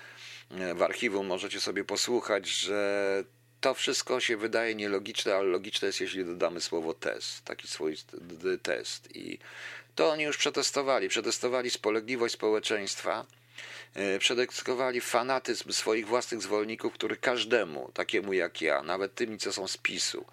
w 0.76 0.82
archiwum, 0.82 1.28
możecie 1.28 1.60
sobie 1.62 1.84
posłuchać, 1.84 2.48
że 2.48 3.24
to 3.62 3.74
wszystko 3.74 4.20
się 4.20 4.38
wydaje 4.38 4.76
nielogiczne, 4.76 5.36
ale 5.36 5.48
logiczne 5.48 5.86
jest, 5.88 6.02
jeśli 6.02 6.26
dodamy 6.26 6.62
słowo 6.62 6.94
test, 6.94 7.46
taki 7.46 7.68
swój 7.68 7.96
test. 8.64 9.16
I 9.16 9.40
to 10.00 10.10
oni 10.10 10.24
już 10.24 10.38
przetestowali. 10.38 11.10
Przetestowali 11.10 11.70
spolegliwość 11.70 12.34
społeczeństwa, 12.34 13.26
e, 13.94 14.20
przetestowali 14.20 15.02
fanatyzm 15.02 15.72
swoich 15.72 16.08
własnych 16.08 16.42
zwolenników, 16.42 16.94
który 16.94 17.18
każdemu, 17.18 17.92
takiemu 17.94 18.34
jak 18.34 18.62
ja, 18.62 18.84
nawet 18.84 19.16
tymi, 19.16 19.38
co 19.38 19.54
są 19.54 19.68
z 19.68 19.78
PiSu, 19.78 20.26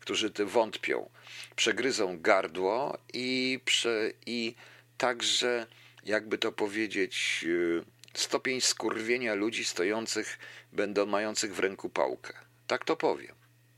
którzy 0.00 0.30
ty 0.30 0.44
wątpią, 0.44 1.10
przegryzą 1.56 2.20
gardło 2.20 2.98
i, 3.12 3.60
prze, 3.64 4.12
i 4.26 4.54
także, 4.98 5.66
jakby 6.04 6.38
to 6.38 6.52
powiedzieć, 6.52 7.44
e, 7.78 8.18
stopień 8.18 8.60
skurwienia 8.60 9.34
ludzi 9.34 9.64
stojących, 9.64 10.38
będą 10.72 11.06
mających 11.06 11.54
w 11.54 11.58
ręku 11.58 11.88
pałkę. 11.88 12.32
Tak 12.66 12.84
to 12.84 12.96
powiem. 12.96 13.34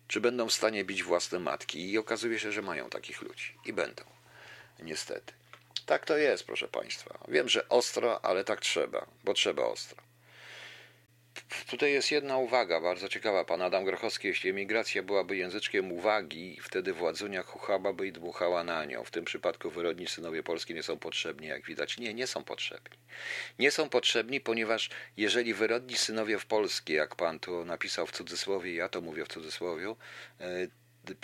Czy 0.09 0.21
będą 0.21 0.49
w 0.49 0.53
stanie 0.53 0.85
bić 0.85 1.03
własne 1.03 1.39
matki? 1.39 1.91
I 1.91 1.99
okazuje 1.99 2.39
się, 2.39 2.53
że 2.53 2.63
mają 2.63 2.91
takich 2.91 3.23
ludzi. 3.23 3.55
I 3.65 3.73
będą. 3.73 4.12
Niestety. 4.83 5.33
Tak 5.87 6.07
to 6.07 6.17
jest, 6.17 6.45
proszę 6.45 6.69
Państwa. 6.69 7.19
Wiem, 7.29 7.49
że 7.49 7.69
ostro, 7.69 8.25
ale 8.25 8.45
tak 8.45 8.61
trzeba, 8.61 9.07
bo 9.25 9.35
trzeba 9.35 9.65
ostro. 9.65 10.03
Tutaj 11.71 11.93
jest 11.93 12.11
jedna 12.11 12.39
uwaga, 12.39 12.81
bardzo 12.81 13.09
ciekawa. 13.09 13.45
Pan 13.45 13.63
Adam 13.63 13.85
Grochowski, 13.85 14.29
jeśli 14.29 14.51
emigracja 14.51 15.03
byłaby 15.03 15.37
języczkiem 15.37 15.93
uwagi, 15.93 16.59
wtedy 16.63 16.93
władzunia 16.93 17.43
chuchałaby 17.43 18.07
i 18.07 18.13
dmuchała 18.13 18.65
na 18.65 18.85
nią. 18.85 19.05
W 19.05 19.11
tym 19.11 19.25
przypadku 19.25 19.71
wyrodni 19.71 20.07
synowie 20.07 20.43
Polski 20.43 20.75
nie 20.75 20.83
są 20.83 20.99
potrzebni, 20.99 21.47
jak 21.47 21.67
widać. 21.67 21.99
Nie, 21.99 22.15
nie 22.15 22.27
są 22.27 22.45
potrzebni. 22.45 22.97
Nie 23.59 23.71
są 23.71 23.89
potrzebni, 23.89 24.41
ponieważ 24.41 24.91
jeżeli 25.17 25.55
wyrodni 25.55 25.97
synowie 25.97 26.39
w 26.39 26.47
Polskie, 26.47 26.95
jak 26.95 27.17
pan 27.17 27.41
tu 27.41 27.65
napisał 27.65 28.07
w 28.07 28.13
cudzysłowie, 28.13 28.75
ja 28.75 28.89
to 28.89 29.01
mówię 29.01 29.25
w 29.25 29.29
cudzysłowie, 29.29 29.95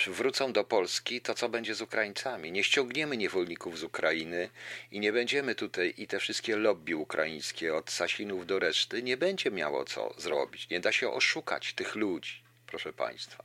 wrócą 0.06 0.52
do 0.52 0.64
Polski, 0.64 1.20
to 1.20 1.34
co 1.34 1.48
będzie 1.48 1.74
z 1.74 1.80
Ukraińcami? 1.80 2.52
Nie 2.52 2.64
ściągniemy 2.64 3.16
niewolników 3.16 3.78
z 3.78 3.82
Ukrainy 3.82 4.50
i 4.90 5.00
nie 5.00 5.12
będziemy 5.12 5.54
tutaj, 5.54 5.94
i 5.96 6.06
te 6.06 6.18
wszystkie 6.18 6.56
lobby 6.56 6.96
ukraińskie, 6.96 7.74
od 7.74 7.90
Sasinów 7.90 8.46
do 8.46 8.58
reszty, 8.58 9.02
nie 9.02 9.16
będzie 9.16 9.50
miało 9.50 9.84
co 9.84 10.14
zrobić. 10.18 10.70
Nie 10.70 10.80
da 10.80 10.92
się 10.92 11.10
oszukać 11.12 11.72
tych 11.72 11.94
ludzi, 11.94 12.42
proszę 12.66 12.92
Państwa. 12.92 13.44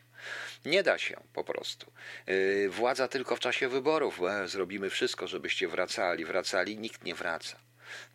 Nie 0.66 0.84
da 0.84 0.98
się 0.98 1.22
po 1.34 1.44
prostu. 1.44 1.92
Yy, 2.28 2.70
władza 2.70 3.08
tylko 3.08 3.36
w 3.36 3.40
czasie 3.40 3.68
wyborów. 3.68 4.20
Zrobimy 4.46 4.90
wszystko, 4.90 5.28
żebyście 5.28 5.68
wracali. 5.68 6.26
Wracali, 6.26 6.78
nikt 6.78 7.04
nie 7.04 7.16
wraca. 7.16 7.58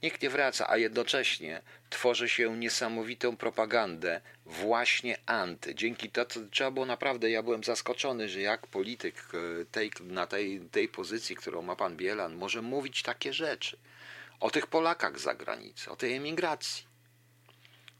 Nikt 0.02 0.22
nie 0.22 0.30
wraca, 0.30 0.70
a 0.70 0.76
jednocześnie 0.76 1.62
tworzy 1.90 2.28
się 2.28 2.56
niesamowitą 2.56 3.36
propagandę 3.36 4.20
właśnie 4.46 5.18
anty. 5.26 5.74
Dzięki 5.74 6.10
to 6.10 6.24
trzeba 6.50 6.70
było 6.70 6.86
naprawdę, 6.86 7.30
ja 7.30 7.42
byłem 7.42 7.64
zaskoczony, 7.64 8.28
że 8.28 8.40
jak 8.40 8.66
polityk 8.66 9.22
e, 9.34 9.64
tej, 9.64 9.90
na 10.00 10.26
tej, 10.26 10.60
tej 10.60 10.88
pozycji, 10.88 11.36
którą 11.36 11.62
ma 11.62 11.76
pan 11.76 11.96
Bielan, 11.96 12.34
może 12.34 12.62
mówić 12.62 13.02
takie 13.02 13.32
rzeczy 13.32 13.78
o 14.40 14.50
tych 14.50 14.66
Polakach 14.66 15.18
z 15.18 15.22
zagranicy, 15.22 15.90
o 15.90 15.96
tej 15.96 16.14
emigracji. 16.14 16.88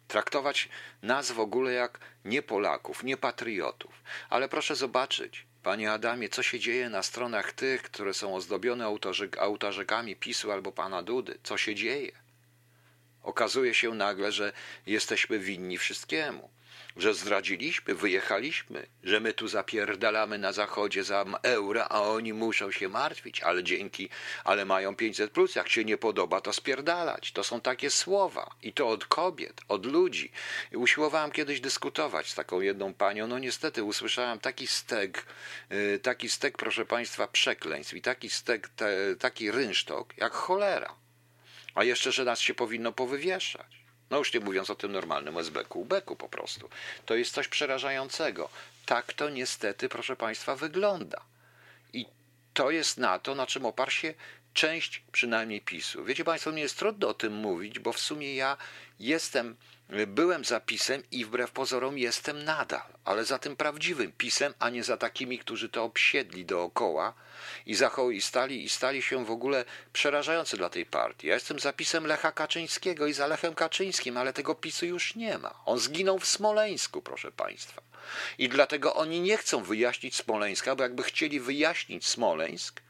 Traktować 0.09 0.69
nas 1.03 1.33
w 1.33 1.41
ogóle 1.41 1.73
jak 1.73 2.01
nie 2.25 2.43
Polaków, 2.43 3.05
nie 3.05 3.17
patriotów. 3.17 4.03
Ale 4.31 4.49
proszę 4.49 4.77
zobaczyć, 4.77 5.47
Panie 5.69 5.93
Adamie, 5.93 6.29
co 6.29 6.43
się 6.43 6.61
dzieje 6.61 6.91
na 6.91 7.03
stronach 7.03 7.53
tych, 7.53 7.83
które 7.83 8.15
są 8.15 8.35
ozdobione 8.35 8.85
autorzekami 9.39 10.17
PiSu 10.17 10.53
albo 10.53 10.73
pana 10.73 11.03
Dudy? 11.03 11.39
Co 11.43 11.57
się 11.57 11.75
dzieje? 11.75 12.13
Okazuje 13.23 13.75
się 13.75 13.95
nagle, 13.95 14.33
że 14.33 14.53
jesteśmy 14.87 15.39
winni 15.39 15.79
wszystkiemu 15.79 16.51
że 16.99 17.15
zdradziliśmy, 17.15 17.95
wyjechaliśmy, 17.95 18.87
że 19.05 19.21
my 19.21 19.33
tu 19.33 19.49
zapierdalamy 19.49 20.39
na 20.39 20.53
zachodzie 20.53 21.05
za 21.05 21.25
euro, 21.43 21.89
a 21.93 22.03
oni 22.03 22.33
muszą 22.33 22.71
się 22.71 22.89
martwić, 22.89 23.41
ale 23.41 23.65
dzięki, 23.65 24.09
ale 24.45 24.65
mają 24.65 24.97
500 24.97 25.31
plus, 25.31 25.55
jak 25.55 25.69
się 25.69 25.85
nie 25.85 25.99
podoba, 25.99 26.41
to 26.41 26.53
spierdalać. 26.53 27.33
To 27.33 27.45
są 27.45 27.61
takie 27.61 27.91
słowa 27.91 28.51
i 28.63 28.73
to 28.73 28.89
od 28.89 29.07
kobiet, 29.07 29.61
od 29.69 29.87
ludzi. 29.87 30.33
I 30.73 30.77
kiedyś 31.33 31.61
dyskutować 31.61 32.31
z 32.31 32.35
taką 32.35 32.61
jedną 32.61 32.95
panią, 32.95 33.27
no 33.27 33.39
niestety 33.39 33.85
usłyszałem 33.85 34.39
taki 34.39 34.67
stek, 34.67 35.27
y, 35.73 35.99
taki 35.99 36.29
stek, 36.29 36.57
proszę 36.57 36.87
państwa, 36.87 37.27
przekleństw 37.27 37.95
i 37.95 38.03
taki 38.03 38.31
stek, 38.31 38.69
te, 38.69 39.17
taki 39.17 39.51
rynsztok, 39.51 40.17
jak 40.17 40.33
cholera. 40.33 40.95
A 41.75 41.85
jeszcze, 41.85 42.13
że 42.13 42.25
nas 42.25 42.41
się 42.41 42.55
powinno 42.55 42.93
powywieszać. 42.93 43.88
No 44.11 44.19
już 44.19 44.35
nie 44.35 44.41
mówiąc 44.41 44.71
o 44.71 44.75
tym 44.75 44.93
normalnym 44.93 45.39
SB-ku, 45.39 45.85
beku 45.85 46.17
po 46.17 46.29
prostu. 46.29 46.69
To 47.07 47.15
jest 47.15 47.35
coś 47.35 47.49
przerażającego. 47.49 48.49
Tak 48.87 49.13
to 49.13 49.31
niestety, 49.31 49.89
proszę 49.89 50.17
Państwa, 50.17 50.57
wygląda. 50.57 51.21
I 51.93 52.07
to 52.55 52.71
jest 52.71 52.99
na 52.99 53.19
to, 53.19 53.35
na 53.35 53.47
czym 53.47 53.67
oparł 53.67 53.91
się 53.91 54.15
część 54.55 55.03
przynajmniej 55.13 55.61
PiSu. 55.61 56.05
Wiecie 56.05 56.25
Państwo, 56.25 56.53
mnie 56.53 56.63
jest 56.63 56.79
trudno 56.79 57.09
o 57.09 57.15
tym 57.15 57.33
mówić, 57.33 57.79
bo 57.79 57.93
w 57.93 57.99
sumie 57.99 58.35
ja 58.35 58.57
jestem 59.01 59.57
Byłem 59.89 60.45
za 60.45 60.61
pisem 60.61 61.03
i 61.11 61.25
wbrew 61.25 61.51
pozorom 61.51 61.99
jestem 61.99 62.45
nadal, 62.45 62.87
ale 63.05 63.25
za 63.25 63.39
tym 63.39 63.57
prawdziwym 63.57 64.13
pisem, 64.13 64.55
a 64.59 64.71
nie 64.71 64.85
za 64.85 64.97
takimi, 64.97 65.39
którzy 65.39 65.69
to 65.69 65.85
obsiedli 65.85 66.45
dookoła 66.45 67.15
i, 67.67 67.77
i, 68.13 68.21
stali, 68.21 68.65
i 68.65 68.69
stali 68.69 69.03
się 69.03 69.25
w 69.25 69.31
ogóle 69.31 69.65
przerażający 69.93 70.57
dla 70.57 70.69
tej 70.69 70.87
partii. 70.87 71.27
Ja 71.27 71.35
jestem 71.35 71.59
za 71.59 71.73
pisem 71.73 72.07
Lecha 72.07 72.33
Kaczyńskiego 72.33 73.07
i 73.07 73.13
za 73.13 73.27
Lechem 73.27 73.55
Kaczyńskim, 73.55 74.17
ale 74.17 74.33
tego 74.33 74.55
pisu 74.55 74.87
już 74.87 75.15
nie 75.15 75.39
ma. 75.39 75.55
On 75.65 75.79
zginął 75.79 76.19
w 76.19 76.27
Smoleńsku, 76.27 77.03
proszę 77.03 77.33
Państwa. 77.33 77.83
I 78.39 78.49
dlatego 78.49 78.95
oni 78.95 79.21
nie 79.21 79.37
chcą 79.37 79.63
wyjaśnić 79.63 80.17
Smoleńska, 80.17 80.77
bo 80.77 80.83
jakby 80.83 81.03
chcieli 81.03 81.41
wyjaśnić 81.41 82.07
Smoleńsk, 82.07 82.81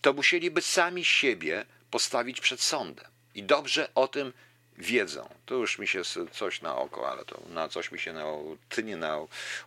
to 0.00 0.12
musieliby 0.12 0.62
sami 0.62 1.04
siebie 1.04 1.66
postawić 1.90 2.40
przed 2.40 2.60
sądem. 2.60 3.06
I 3.34 3.42
dobrze 3.42 3.88
o 3.94 4.08
tym 4.08 4.32
wiedzą. 4.78 5.28
To 5.46 5.54
już 5.54 5.78
mi 5.78 5.88
się 5.88 6.02
coś 6.32 6.62
na 6.62 6.76
oko, 6.76 7.10
ale 7.10 7.24
to 7.24 7.42
na 7.48 7.68
coś 7.68 7.92
mi 7.92 7.98
się 7.98 8.12
na, 8.12 8.24
tynie 8.68 8.96
na 8.96 9.18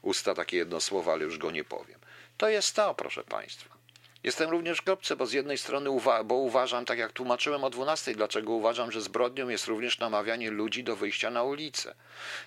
usta 0.01 0.33
takie 0.33 0.57
jedno 0.57 0.81
słowo, 0.81 1.13
ale 1.13 1.23
już 1.23 1.37
go 1.37 1.51
nie 1.51 1.63
powiem. 1.63 1.99
To 2.37 2.49
jest 2.49 2.75
to, 2.75 2.95
proszę 2.95 3.23
Państwa. 3.23 3.77
Jestem 4.23 4.49
również 4.49 4.81
kropce, 4.81 5.15
bo 5.15 5.25
z 5.25 5.33
jednej 5.33 5.57
strony, 5.57 5.89
uwa 5.89 6.23
bo 6.23 6.35
uważam, 6.35 6.85
tak 6.85 6.99
jak 6.99 7.11
tłumaczyłem 7.11 7.63
o 7.63 7.69
12, 7.69 8.15
dlaczego 8.15 8.51
uważam, 8.51 8.91
że 8.91 9.01
zbrodnią 9.01 9.49
jest 9.49 9.67
również 9.67 9.99
namawianie 9.99 10.51
ludzi 10.51 10.83
do 10.83 10.95
wyjścia 10.95 11.29
na 11.29 11.43
ulicę, 11.43 11.95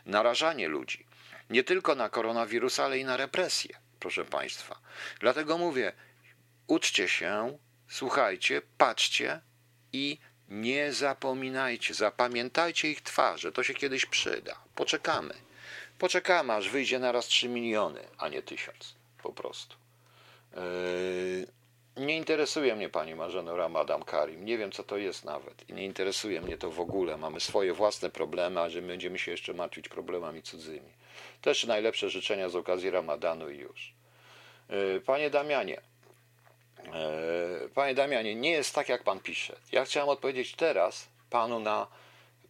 narażanie 0.07 0.69
ludzi. 0.69 1.07
Nie 1.51 1.65
tylko 1.65 1.95
na 1.95 2.09
koronawirusa, 2.09 2.85
ale 2.85 2.99
i 2.99 3.05
na 3.05 3.17
represję, 3.17 3.79
proszę 4.01 4.25
Państwa. 4.25 4.81
Dlatego 5.21 5.59
mówię, 5.59 5.93
uczcie 6.67 7.09
się, 7.09 7.59
słuchajcie, 7.89 8.63
patrzcie 8.79 9.41
i 9.93 10.19
nie 10.51 10.93
zapominajcie, 10.93 11.95
zapamiętajcie 11.95 12.91
ich 12.91 13.01
twarze, 13.01 13.53
to 13.53 13.63
się 13.63 13.75
kiedyś 13.75 14.07
przyda. 14.07 14.57
Poczekamy. 14.75 15.35
Poczekamy, 15.99 16.53
aż 16.53 16.69
wyjdzie 16.69 16.99
naraz 16.99 17.27
3 17.27 17.49
miliony, 17.49 18.01
a 18.19 18.29
nie 18.29 18.43
tysiąc. 18.43 18.95
Po 19.23 19.33
prostu. 19.33 19.77
Yy, 20.57 21.47
nie 21.97 22.17
interesuje 22.17 22.77
mnie 22.77 22.89
pani 22.89 23.15
Marzeno 23.15 23.57
Ramadan 23.57 24.03
Karim. 24.03 24.45
Nie 24.45 24.59
wiem, 24.59 24.73
co 24.73 24.83
to 24.83 24.97
jest 24.97 25.25
nawet. 25.25 25.71
I 25.71 25.73
nie 25.73 25.85
interesuje 25.85 26.41
mnie 26.41 26.57
to 26.57 26.71
w 26.71 26.81
ogóle. 26.81 27.17
Mamy 27.17 27.41
swoje 27.41 27.73
własne 27.73 28.11
problemy, 28.11 28.61
a 28.61 28.71
że 28.71 28.83
będziemy 28.83 29.19
się 29.19 29.31
jeszcze 29.31 29.55
martwić 29.55 29.89
problemami 29.89 30.43
cudzymi. 30.43 30.91
Też 31.43 31.65
najlepsze 31.65 32.11
życzenia 32.11 32.49
z 32.49 32.57
okazji 32.57 32.91
Ramadanu 32.91 33.51
i 33.51 33.59
już. 33.59 33.93
Yy, 34.69 35.03
panie 35.07 35.31
Damianie, 35.31 35.81
panie 37.75 37.95
Damianie, 37.95 38.35
nie 38.35 38.51
jest 38.51 38.75
tak, 38.75 38.89
jak 38.89 39.03
pan 39.03 39.21
pisze. 39.21 39.57
Ja 39.73 39.85
chciałem 39.85 40.09
odpowiedzieć 40.09 40.55
teraz 40.55 41.09
panu 41.31 41.61
na 41.61 41.87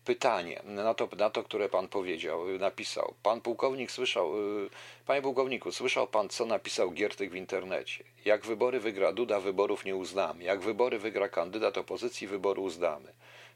pytanie, 0.04 0.60
na 0.64 0.94
to, 0.94 1.08
na 1.18 1.30
to, 1.30 1.42
które 1.42 1.68
pan 1.68 1.88
powiedział, 1.88 2.58
napisał. 2.58 3.14
Pan 3.22 3.40
pułkownik 3.40 3.90
słyszał, 3.90 4.34
e, 4.34 4.68
panie 5.06 5.22
pułkowniku, 5.22 5.72
słyszał 5.72 6.06
pan, 6.06 6.28
co 6.28 6.46
napisał 6.46 6.90
Giertych 6.90 7.30
w 7.30 7.34
internecie. 7.34 8.04
Jak 8.24 8.46
wybory 8.46 8.80
wygra 8.80 9.12
Duda, 9.12 9.40
wyborów 9.40 9.84
nie 9.84 9.96
uznamy. 9.96 10.44
Jak 10.44 10.60
wybory 10.60 10.98
wygra 10.98 11.28
kandydat 11.28 11.78
opozycji, 11.78 12.26
wyboru 12.26 12.62
uznamy. 12.62 13.12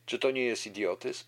Czy 0.07 0.19
to 0.19 0.31
nie 0.31 0.45
jest 0.45 0.67
idiotyzm? 0.67 1.25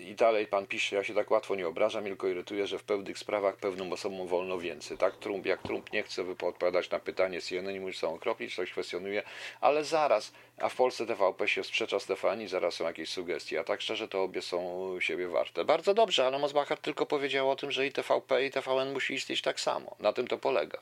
I 0.00 0.14
dalej 0.14 0.46
pan 0.46 0.66
pisze, 0.66 0.96
ja 0.96 1.04
się 1.04 1.14
tak 1.14 1.30
łatwo 1.30 1.54
nie 1.54 1.68
obrażam, 1.68 2.04
tylko 2.04 2.28
irytuję, 2.28 2.66
że 2.66 2.78
w 2.78 2.82
pewnych 2.82 3.18
sprawach 3.18 3.56
pewnym 3.56 3.92
osobom 3.92 4.26
wolno 4.26 4.58
więcej. 4.58 4.98
Tak, 4.98 5.16
Trump, 5.16 5.46
jak 5.46 5.62
Trump 5.62 5.92
nie 5.92 6.02
chce 6.02 6.22
odpowiadać 6.42 6.90
na 6.90 6.98
pytanie 6.98 7.40
CNN 7.40 7.74
i 7.74 7.80
mówi, 7.80 7.92
są 7.92 8.14
okropni, 8.14 8.50
coś 8.50 8.70
kwestionuje, 8.70 9.22
ale 9.60 9.84
zaraz, 9.84 10.32
a 10.58 10.68
w 10.68 10.76
Polsce 10.76 11.06
TVP 11.06 11.48
się 11.48 11.64
sprzecza 11.64 12.00
Stefanii, 12.00 12.48
zaraz 12.48 12.74
są 12.74 12.84
jakieś 12.84 13.08
sugestie, 13.08 13.60
a 13.60 13.64
tak 13.64 13.80
szczerze 13.80 14.08
to 14.08 14.22
obie 14.22 14.42
są 14.42 15.00
siebie 15.00 15.28
warte. 15.28 15.64
Bardzo 15.64 15.94
dobrze, 15.94 16.26
ale 16.26 16.38
Mosbacher 16.38 16.78
tylko 16.78 17.06
powiedział 17.06 17.50
o 17.50 17.56
tym, 17.56 17.72
że 17.72 17.86
i 17.86 17.92
TVP 17.92 18.46
i 18.46 18.50
TVN 18.50 18.92
musi 18.92 19.14
istnieć 19.14 19.42
tak 19.42 19.60
samo. 19.60 19.96
Na 20.00 20.12
tym 20.12 20.28
to 20.28 20.38
polega. 20.38 20.78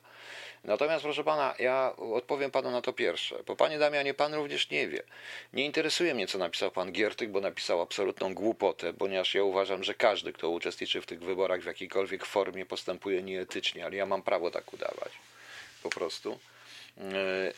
Natomiast, 0.65 1.05
proszę 1.05 1.25
pana, 1.25 1.55
ja 1.59 1.93
odpowiem 1.97 2.51
panu 2.51 2.71
na 2.71 2.83
to 2.83 2.93
pierwsze. 2.93 3.37
Bo 3.47 3.57
panie 3.57 3.79
Damianie, 3.79 4.15
pan 4.15 4.35
również 4.35 4.71
nie 4.71 4.89
wie. 4.89 5.03
Nie 5.53 5.65
interesuje 5.65 6.15
mnie, 6.15 6.27
co 6.27 6.39
napisał 6.39 6.71
pan 6.71 6.93
Giertych, 6.93 7.31
bo 7.31 7.41
napisał 7.41 7.81
absolutną 7.81 8.35
głupotę, 8.35 8.93
ponieważ 9.09 9.35
ja 9.35 9.43
uważam, 9.43 9.85
że 9.85 9.95
każdy, 9.95 10.33
kto 10.33 10.51
uczestniczy 10.51 11.01
w 11.01 11.07
tych 11.07 11.21
wyborach 11.21 11.61
w 11.61 11.67
jakiejkolwiek 11.67 12.25
formie, 12.25 12.67
postępuje 12.67 13.23
nieetycznie, 13.23 13.85
ale 13.85 13.97
ja 13.97 14.07
mam 14.07 14.23
prawo 14.23 14.51
tak 14.51 14.73
udawać. 14.73 15.13
Po 15.83 15.91
prostu. 15.91 16.39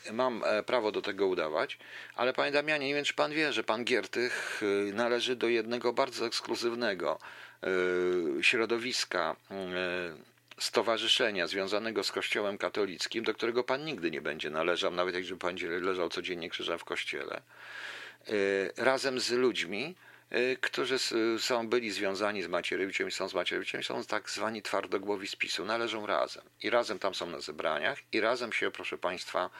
E, 0.06 0.12
mam 0.12 0.42
e, 0.46 0.62
prawo 0.62 0.92
do 0.92 1.02
tego 1.02 1.26
udawać, 1.26 1.78
ale 2.16 2.32
panie 2.32 2.52
Damianie, 2.52 2.86
nie 2.86 2.94
wiem, 2.94 3.04
czy 3.04 3.14
pan 3.14 3.32
wie, 3.32 3.52
że 3.52 3.64
pan 3.64 3.84
Giertych 3.84 4.62
e, 4.62 4.92
należy 4.92 5.36
do 5.36 5.48
jednego 5.48 5.92
bardzo 5.92 6.26
ekskluzywnego 6.26 7.18
środowiska 8.42 9.36
stowarzyszenia 10.58 11.46
związanego 11.46 12.04
z 12.04 12.12
Kościołem 12.12 12.58
katolickim, 12.58 13.24
do 13.24 13.34
którego 13.34 13.64
pan 13.64 13.84
nigdy 13.84 14.10
nie 14.10 14.20
będzie 14.20 14.50
należał, 14.50 14.92
nawet 14.92 15.14
jak 15.14 15.38
pan 15.38 15.56
leżał 15.80 16.08
codziennie 16.08 16.50
krzyżem 16.50 16.78
w 16.78 16.84
kościele, 16.84 17.42
razem 18.76 19.20
z 19.20 19.30
ludźmi, 19.30 19.94
którzy 20.60 20.96
są 21.38 21.68
byli 21.68 21.90
związani 21.90 22.42
z 22.42 22.48
Macierewiczem 22.48 23.08
i 23.08 23.10
są 23.10 23.28
z 23.28 23.34
Macierewiczem, 23.34 23.82
są 23.82 24.04
tak 24.04 24.30
zwani 24.30 24.62
twardogłowi 24.62 25.28
z 25.28 25.36
PiSu, 25.36 25.64
należą 25.64 26.06
razem. 26.06 26.44
I 26.62 26.70
razem 26.70 26.98
tam 26.98 27.14
są 27.14 27.26
na 27.26 27.40
zebraniach 27.40 27.98
i 28.12 28.20
razem 28.20 28.52
się, 28.52 28.70
proszę 28.70 28.98
Państwa, 28.98 29.50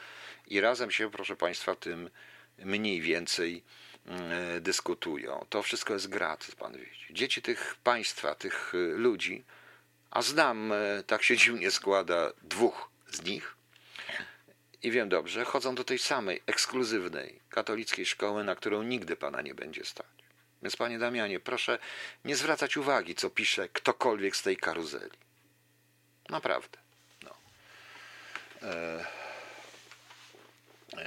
i 0.47 0.61
razem 0.61 0.91
się, 0.91 1.11
proszę 1.11 1.35
Państwa, 1.35 1.75
tym 1.75 2.09
mniej 2.57 3.01
więcej 3.01 3.63
y, 4.57 4.61
dyskutują. 4.61 5.45
To 5.49 5.63
wszystko 5.63 5.93
jest 5.93 6.09
grat, 6.09 6.47
pan 6.59 6.73
widzi. 6.73 7.07
Dzieci 7.09 7.41
tych 7.41 7.75
państwa, 7.83 8.35
tych 8.35 8.73
ludzi 8.95 9.43
a 10.11 10.21
znam, 10.21 10.71
e, 10.71 11.03
tak 11.07 11.23
się 11.23 11.37
dziwnie 11.41 11.71
składa, 11.71 12.31
dwóch 12.41 12.89
z 13.11 13.23
nich 13.23 13.55
i 14.83 14.91
wiem 14.91 15.09
dobrze, 15.09 15.45
chodzą 15.45 15.75
do 15.75 15.83
tej 15.83 15.99
samej, 15.99 16.41
ekskluzywnej 16.45 17.39
katolickiej 17.49 18.05
szkoły, 18.05 18.43
na 18.43 18.55
którą 18.55 18.83
nigdy 18.83 19.15
pana 19.15 19.41
nie 19.41 19.55
będzie 19.55 19.85
stać. 19.85 20.20
Więc 20.63 20.75
panie 20.75 20.99
Damianie, 20.99 21.39
proszę 21.39 21.79
nie 22.25 22.35
zwracać 22.35 22.77
uwagi, 22.77 23.15
co 23.15 23.29
pisze 23.29 23.69
ktokolwiek 23.69 24.35
z 24.35 24.41
tej 24.41 24.57
karuzeli. 24.57 25.17
Naprawdę. 26.29 26.77
No. 27.23 27.31
E 28.61 29.31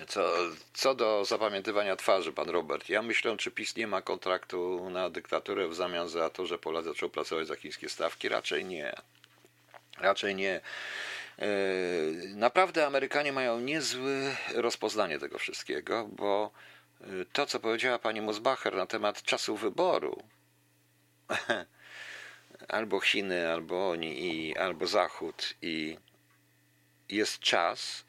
co, 0.08 0.32
co 0.74 0.94
do 0.94 1.24
zapamiętywania 1.24 1.96
twarzy, 1.96 2.32
pan 2.32 2.50
Robert, 2.50 2.88
ja 2.88 3.02
myślę, 3.02 3.36
czy 3.36 3.50
PiS 3.50 3.76
nie 3.76 3.86
ma 3.86 4.02
kontraktu 4.02 4.90
na 4.90 5.10
dyktaturę 5.10 5.68
w 5.68 5.74
zamian 5.74 6.08
za 6.08 6.30
to, 6.30 6.46
że 6.46 6.58
Polacy 6.58 6.88
zaczął 6.88 7.10
pracować 7.10 7.46
za 7.46 7.56
chińskie 7.56 7.88
stawki? 7.88 8.28
Raczej 8.28 8.64
nie. 8.64 8.92
Raczej 9.98 10.34
nie. 10.34 10.60
E, 11.38 11.46
naprawdę 12.34 12.86
Amerykanie 12.86 13.32
mają 13.32 13.60
niezłe 13.60 14.36
rozpoznanie 14.54 15.18
tego 15.18 15.38
wszystkiego, 15.38 16.08
bo 16.12 16.50
to, 17.32 17.46
co 17.46 17.60
powiedziała 17.60 17.98
pani 17.98 18.20
Mosbacher 18.20 18.74
na 18.76 18.86
temat 18.86 19.22
czasu 19.22 19.56
wyboru, 19.56 20.22
albo 22.68 23.00
Chiny, 23.00 23.52
albo 23.52 23.90
oni, 23.90 24.26
i, 24.26 24.56
albo 24.56 24.86
Zachód, 24.86 25.54
i 25.62 25.98
jest 27.08 27.38
czas, 27.38 28.04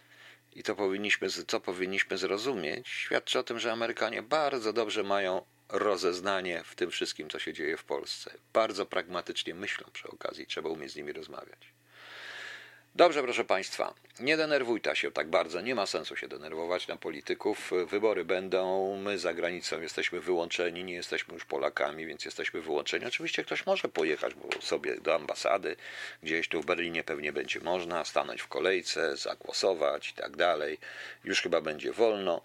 i 0.54 0.64
to 0.64 0.76
powinniśmy, 0.76 1.28
co 1.30 1.60
powinniśmy 1.60 2.18
zrozumieć, 2.18 2.90
świadczy 2.90 3.40
o 3.40 3.44
tym, 3.44 3.60
że 3.60 3.72
Amerykanie 3.72 4.22
bardzo 4.22 4.74
dobrze 4.74 5.04
mają 5.04 5.46
rozeznanie 5.70 6.64
w 6.64 6.76
tym 6.76 6.92
wszystkim, 6.92 7.30
co 7.30 7.40
się 7.40 7.54
dzieje 7.54 7.78
w 7.78 7.84
Polsce. 7.84 8.38
Bardzo 8.54 8.86
pragmatycznie 8.86 9.56
myślą 9.56 9.88
przy 9.94 10.08
okazji, 10.08 10.48
trzeba 10.48 10.70
umieć 10.70 10.92
z 10.92 10.96
nimi 10.96 11.14
rozmawiać. 11.14 11.75
Dobrze, 12.98 13.24
proszę 13.24 13.44
Państwa, 13.44 13.94
nie 14.20 14.38
denerwujta 14.38 14.96
się 14.96 15.12
tak 15.12 15.30
bardzo, 15.30 15.62
nie 15.62 15.76
ma 15.76 15.86
sensu 15.86 16.16
się 16.16 16.28
denerwować 16.28 16.88
na 16.88 16.96
polityków. 16.96 17.72
Wybory 17.88 18.26
będą, 18.26 18.96
my 18.98 19.20
za 19.20 19.34
granicą 19.34 19.82
jesteśmy 19.82 20.20
wyłączeni, 20.20 20.84
nie 20.84 20.94
jesteśmy 20.94 21.34
już 21.34 21.46
Polakami, 21.46 22.06
więc 22.06 22.26
jesteśmy 22.26 22.62
wyłączeni. 22.62 23.06
Oczywiście 23.06 23.44
ktoś 23.44 23.66
może 23.66 23.90
pojechać 23.90 24.34
sobie 24.62 25.02
do 25.02 25.16
ambasady, 25.16 25.76
gdzieś 26.24 26.48
tu 26.48 26.62
w 26.62 26.66
Berlinie 26.66 27.04
pewnie 27.04 27.34
będzie 27.34 27.60
można, 27.60 28.06
stanąć 28.06 28.42
w 28.42 28.48
kolejce, 28.48 29.18
zagłosować 29.18 30.10
i 30.10 30.14
tak 30.14 30.38
dalej. 30.38 30.78
Już 31.24 31.42
chyba 31.42 31.62
będzie 31.62 31.92
wolno, 31.92 32.42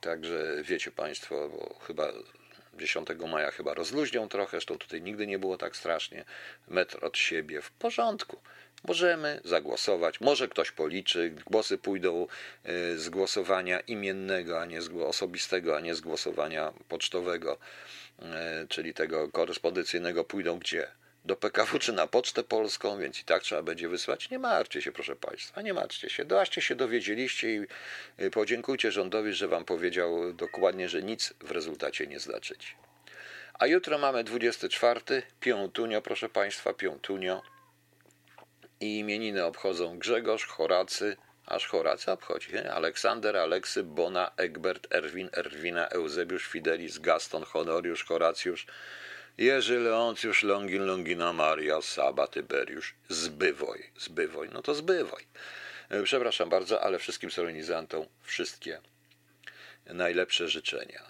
także 0.00 0.62
wiecie 0.62 0.90
Państwo, 0.90 1.48
bo 1.48 1.78
chyba 1.86 2.12
10 2.74 3.08
maja 3.28 3.50
chyba 3.50 3.74
rozluźnią 3.74 4.28
trochę, 4.28 4.50
zresztą 4.50 4.78
tutaj 4.78 5.02
nigdy 5.02 5.26
nie 5.26 5.38
było 5.38 5.58
tak 5.58 5.76
strasznie, 5.76 6.24
metr 6.68 7.04
od 7.04 7.18
siebie, 7.18 7.62
w 7.62 7.70
porządku. 7.70 8.40
Możemy 8.88 9.40
zagłosować, 9.44 10.20
może 10.20 10.48
ktoś 10.48 10.70
policzy, 10.70 11.34
głosy 11.46 11.78
pójdą 11.78 12.26
e, 12.64 12.96
z 12.96 13.08
głosowania 13.08 13.80
imiennego, 13.80 14.60
a 14.60 14.64
nie 14.64 14.82
z 14.82 14.88
osobistego, 14.88 15.76
a 15.76 15.80
nie 15.80 15.94
z 15.94 16.00
głosowania 16.00 16.72
pocztowego, 16.88 17.58
e, 18.22 18.66
czyli 18.68 18.94
tego 18.94 19.28
korespondencyjnego 19.28 20.24
pójdą 20.24 20.58
gdzie? 20.58 20.86
Do 21.24 21.36
PKW 21.36 21.78
czy 21.78 21.92
na 21.92 22.06
Pocztę 22.06 22.42
Polską, 22.42 22.98
więc 22.98 23.20
i 23.20 23.24
tak 23.24 23.42
trzeba 23.42 23.62
będzie 23.62 23.88
wysłać. 23.88 24.30
Nie 24.30 24.38
martwcie 24.38 24.82
się, 24.82 24.92
proszę 24.92 25.16
Państwa, 25.16 25.62
nie 25.62 25.74
martwcie 25.74 26.10
się. 26.10 26.24
Doaście 26.24 26.62
się 26.62 26.74
dowiedzieliście 26.74 27.54
i 27.54 27.66
e, 28.16 28.30
podziękujcie 28.30 28.92
rządowi, 28.92 29.32
że 29.32 29.48
Wam 29.48 29.64
powiedział 29.64 30.32
dokładnie, 30.32 30.88
że 30.88 31.02
nic 31.02 31.34
w 31.40 31.50
rezultacie 31.50 32.06
nie 32.06 32.20
znaczycie. 32.20 32.68
A 33.54 33.66
jutro 33.66 33.98
mamy 33.98 34.24
24, 34.24 35.22
piątunio, 35.40 36.02
proszę 36.02 36.28
Państwa, 36.28 36.74
piątunio 36.74 37.42
i 38.82 38.98
imieniny 38.98 39.44
obchodzą 39.44 39.98
Grzegorz, 39.98 40.46
Horacy, 40.46 41.16
aż 41.46 41.66
Horacy 41.66 42.12
obchodzi, 42.12 42.52
nie? 42.52 42.72
Aleksander, 42.72 43.36
Aleksy, 43.36 43.82
Bona, 43.82 44.30
Egbert, 44.36 44.94
Erwin, 44.94 45.28
Erwina, 45.32 45.88
Eusebiusz, 45.88 46.48
Fidelis, 46.48 46.98
Gaston, 46.98 47.42
Honoriusz, 47.42 48.04
Horacjusz, 48.04 48.66
Jerzy, 49.38 49.78
Leoncjusz, 49.78 50.42
Longin, 50.42 50.86
Longina, 50.86 51.32
Maria, 51.32 51.82
Saba, 51.82 52.26
Tyberiusz, 52.26 52.94
Zbywoj, 53.08 53.90
Zbywoj, 53.98 54.48
no 54.52 54.62
to 54.62 54.74
Zbywoj. 54.74 55.22
E, 55.88 56.02
przepraszam 56.02 56.48
bardzo, 56.48 56.82
ale 56.82 56.98
wszystkim 56.98 57.30
solenizantom 57.30 58.06
wszystkie 58.22 58.80
najlepsze 59.86 60.48
życzenia. 60.48 61.02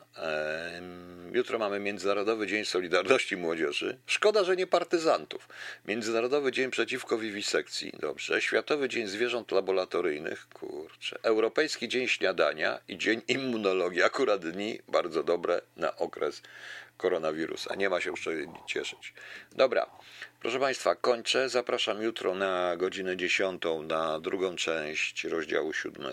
Jutro 1.32 1.58
mamy 1.58 1.80
Międzynarodowy 1.80 2.46
Dzień 2.46 2.64
Solidarności 2.64 3.36
Młodzieży. 3.36 3.98
Szkoda, 4.06 4.44
że 4.44 4.56
nie 4.56 4.66
partyzantów. 4.66 5.48
Międzynarodowy 5.84 6.52
Dzień 6.52 6.70
Przeciwko 6.70 7.18
Wiwisekcji. 7.18 7.92
Dobrze. 8.00 8.42
Światowy 8.42 8.88
Dzień 8.88 9.06
Zwierząt 9.06 9.52
Laboratoryjnych. 9.52 10.48
Kurczę. 10.48 11.18
Europejski 11.22 11.88
Dzień 11.88 12.08
Śniadania 12.08 12.78
i 12.88 12.98
Dzień 12.98 13.22
Immunologii. 13.28 14.02
Akurat 14.02 14.48
dni 14.48 14.78
bardzo 14.88 15.22
dobre 15.22 15.60
na 15.76 15.96
okres 15.96 16.42
koronawirusa. 16.96 17.74
Nie 17.74 17.90
ma 17.90 18.00
się 18.00 18.10
już 18.10 18.28
cieszyć. 18.66 19.14
Dobra. 19.52 19.86
Proszę 20.40 20.60
Państwa, 20.60 20.94
kończę. 20.94 21.48
Zapraszam 21.48 22.02
jutro 22.02 22.34
na 22.34 22.76
godzinę 22.76 23.16
10 23.16 23.62
na 23.82 24.20
drugą 24.20 24.56
część 24.56 25.24
rozdziału 25.24 25.72
7. 25.72 26.12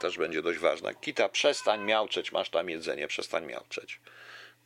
Też 0.00 0.18
będzie 0.18 0.42
dość 0.42 0.58
ważna. 0.58 0.94
Kita, 0.94 1.28
przestań 1.28 1.84
miałczeć, 1.84 2.32
masz 2.32 2.50
tam 2.50 2.70
jedzenie, 2.70 3.08
przestań 3.08 3.46
miałczeć. 3.46 4.00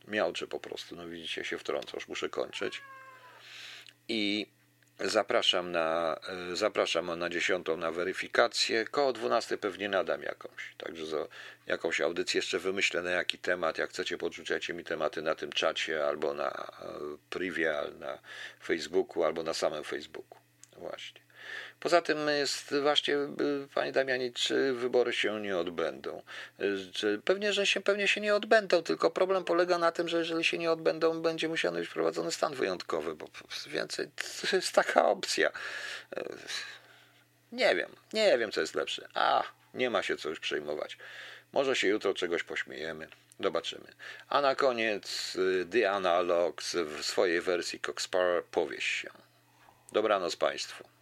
Miałczę 0.08 0.46
po 0.46 0.60
prostu, 0.60 0.96
no 0.96 1.08
widzicie, 1.08 1.44
się 1.44 1.58
wtrąca, 1.58 1.92
już 1.94 2.08
muszę 2.08 2.28
kończyć. 2.28 2.82
I 4.08 4.46
Zapraszam 4.98 5.72
na, 5.72 6.16
e, 6.52 6.56
zapraszam 6.56 7.18
na 7.18 7.30
10 7.30 7.76
na 7.76 7.90
weryfikację. 7.92 8.84
Koło 8.84 9.12
12 9.12 9.58
pewnie 9.58 9.88
nadam 9.88 10.22
jakąś. 10.22 10.74
Także 10.78 11.06
za 11.06 11.26
jakąś 11.66 12.00
audycję 12.00 12.38
jeszcze 12.38 12.58
wymyślę 12.58 13.02
na 13.02 13.10
jaki 13.10 13.38
temat. 13.38 13.78
Jak 13.78 13.90
chcecie, 13.90 14.18
podrzucicie 14.18 14.74
mi 14.74 14.84
tematy 14.84 15.22
na 15.22 15.34
tym 15.34 15.52
czacie, 15.52 16.06
albo 16.06 16.34
na 16.34 16.50
e, 16.50 16.88
privie, 17.30 17.74
na 17.98 18.18
Facebooku, 18.64 19.24
albo 19.24 19.42
na 19.42 19.54
samym 19.54 19.84
Facebooku. 19.84 20.38
Właśnie. 20.76 21.23
Poza 21.84 22.02
tym 22.02 22.28
jest 22.28 22.74
właśnie, 22.82 23.14
y, 23.16 23.68
panie 23.74 23.92
Damianie, 23.92 24.32
czy 24.32 24.72
wybory 24.72 25.12
się 25.12 25.40
nie 25.40 25.56
odbędą? 25.58 26.22
Y, 26.60 27.20
pewnie, 27.24 27.52
że 27.52 27.66
się, 27.66 27.80
pewnie 27.80 28.08
się 28.08 28.20
nie 28.20 28.34
odbędą, 28.34 28.82
tylko 28.82 29.10
problem 29.10 29.44
polega 29.44 29.78
na 29.78 29.92
tym, 29.92 30.08
że 30.08 30.18
jeżeli 30.18 30.44
się 30.44 30.58
nie 30.58 30.72
odbędą, 30.72 31.22
będzie 31.22 31.48
musiał 31.48 31.72
być 31.72 31.88
wprowadzony 31.88 32.32
stan 32.32 32.54
wyjątkowy, 32.54 33.14
bo 33.14 33.28
więcej 33.66 34.08
to 34.50 34.56
jest 34.56 34.72
taka 34.72 35.06
opcja. 35.06 35.48
Y, 36.18 36.22
nie 37.52 37.74
wiem, 37.74 37.90
nie 38.12 38.38
wiem, 38.38 38.52
co 38.52 38.60
jest 38.60 38.74
lepsze. 38.74 39.08
A, 39.14 39.42
nie 39.74 39.90
ma 39.90 40.02
się 40.02 40.16
co 40.16 40.28
już 40.28 40.40
przejmować. 40.40 40.98
Może 41.52 41.76
się 41.76 41.88
jutro 41.88 42.14
czegoś 42.14 42.42
pośmiejemy. 42.42 43.08
Zobaczymy. 43.40 43.86
A 44.28 44.40
na 44.40 44.54
koniec 44.54 45.36
The 45.72 45.90
Analogs 45.90 46.74
w 46.74 47.04
swojej 47.04 47.40
wersji 47.40 47.80
Coxpar 47.80 48.44
powieś 48.44 48.84
się. 48.84 49.10
Dobranoc 49.92 50.36
Państwu. 50.36 50.93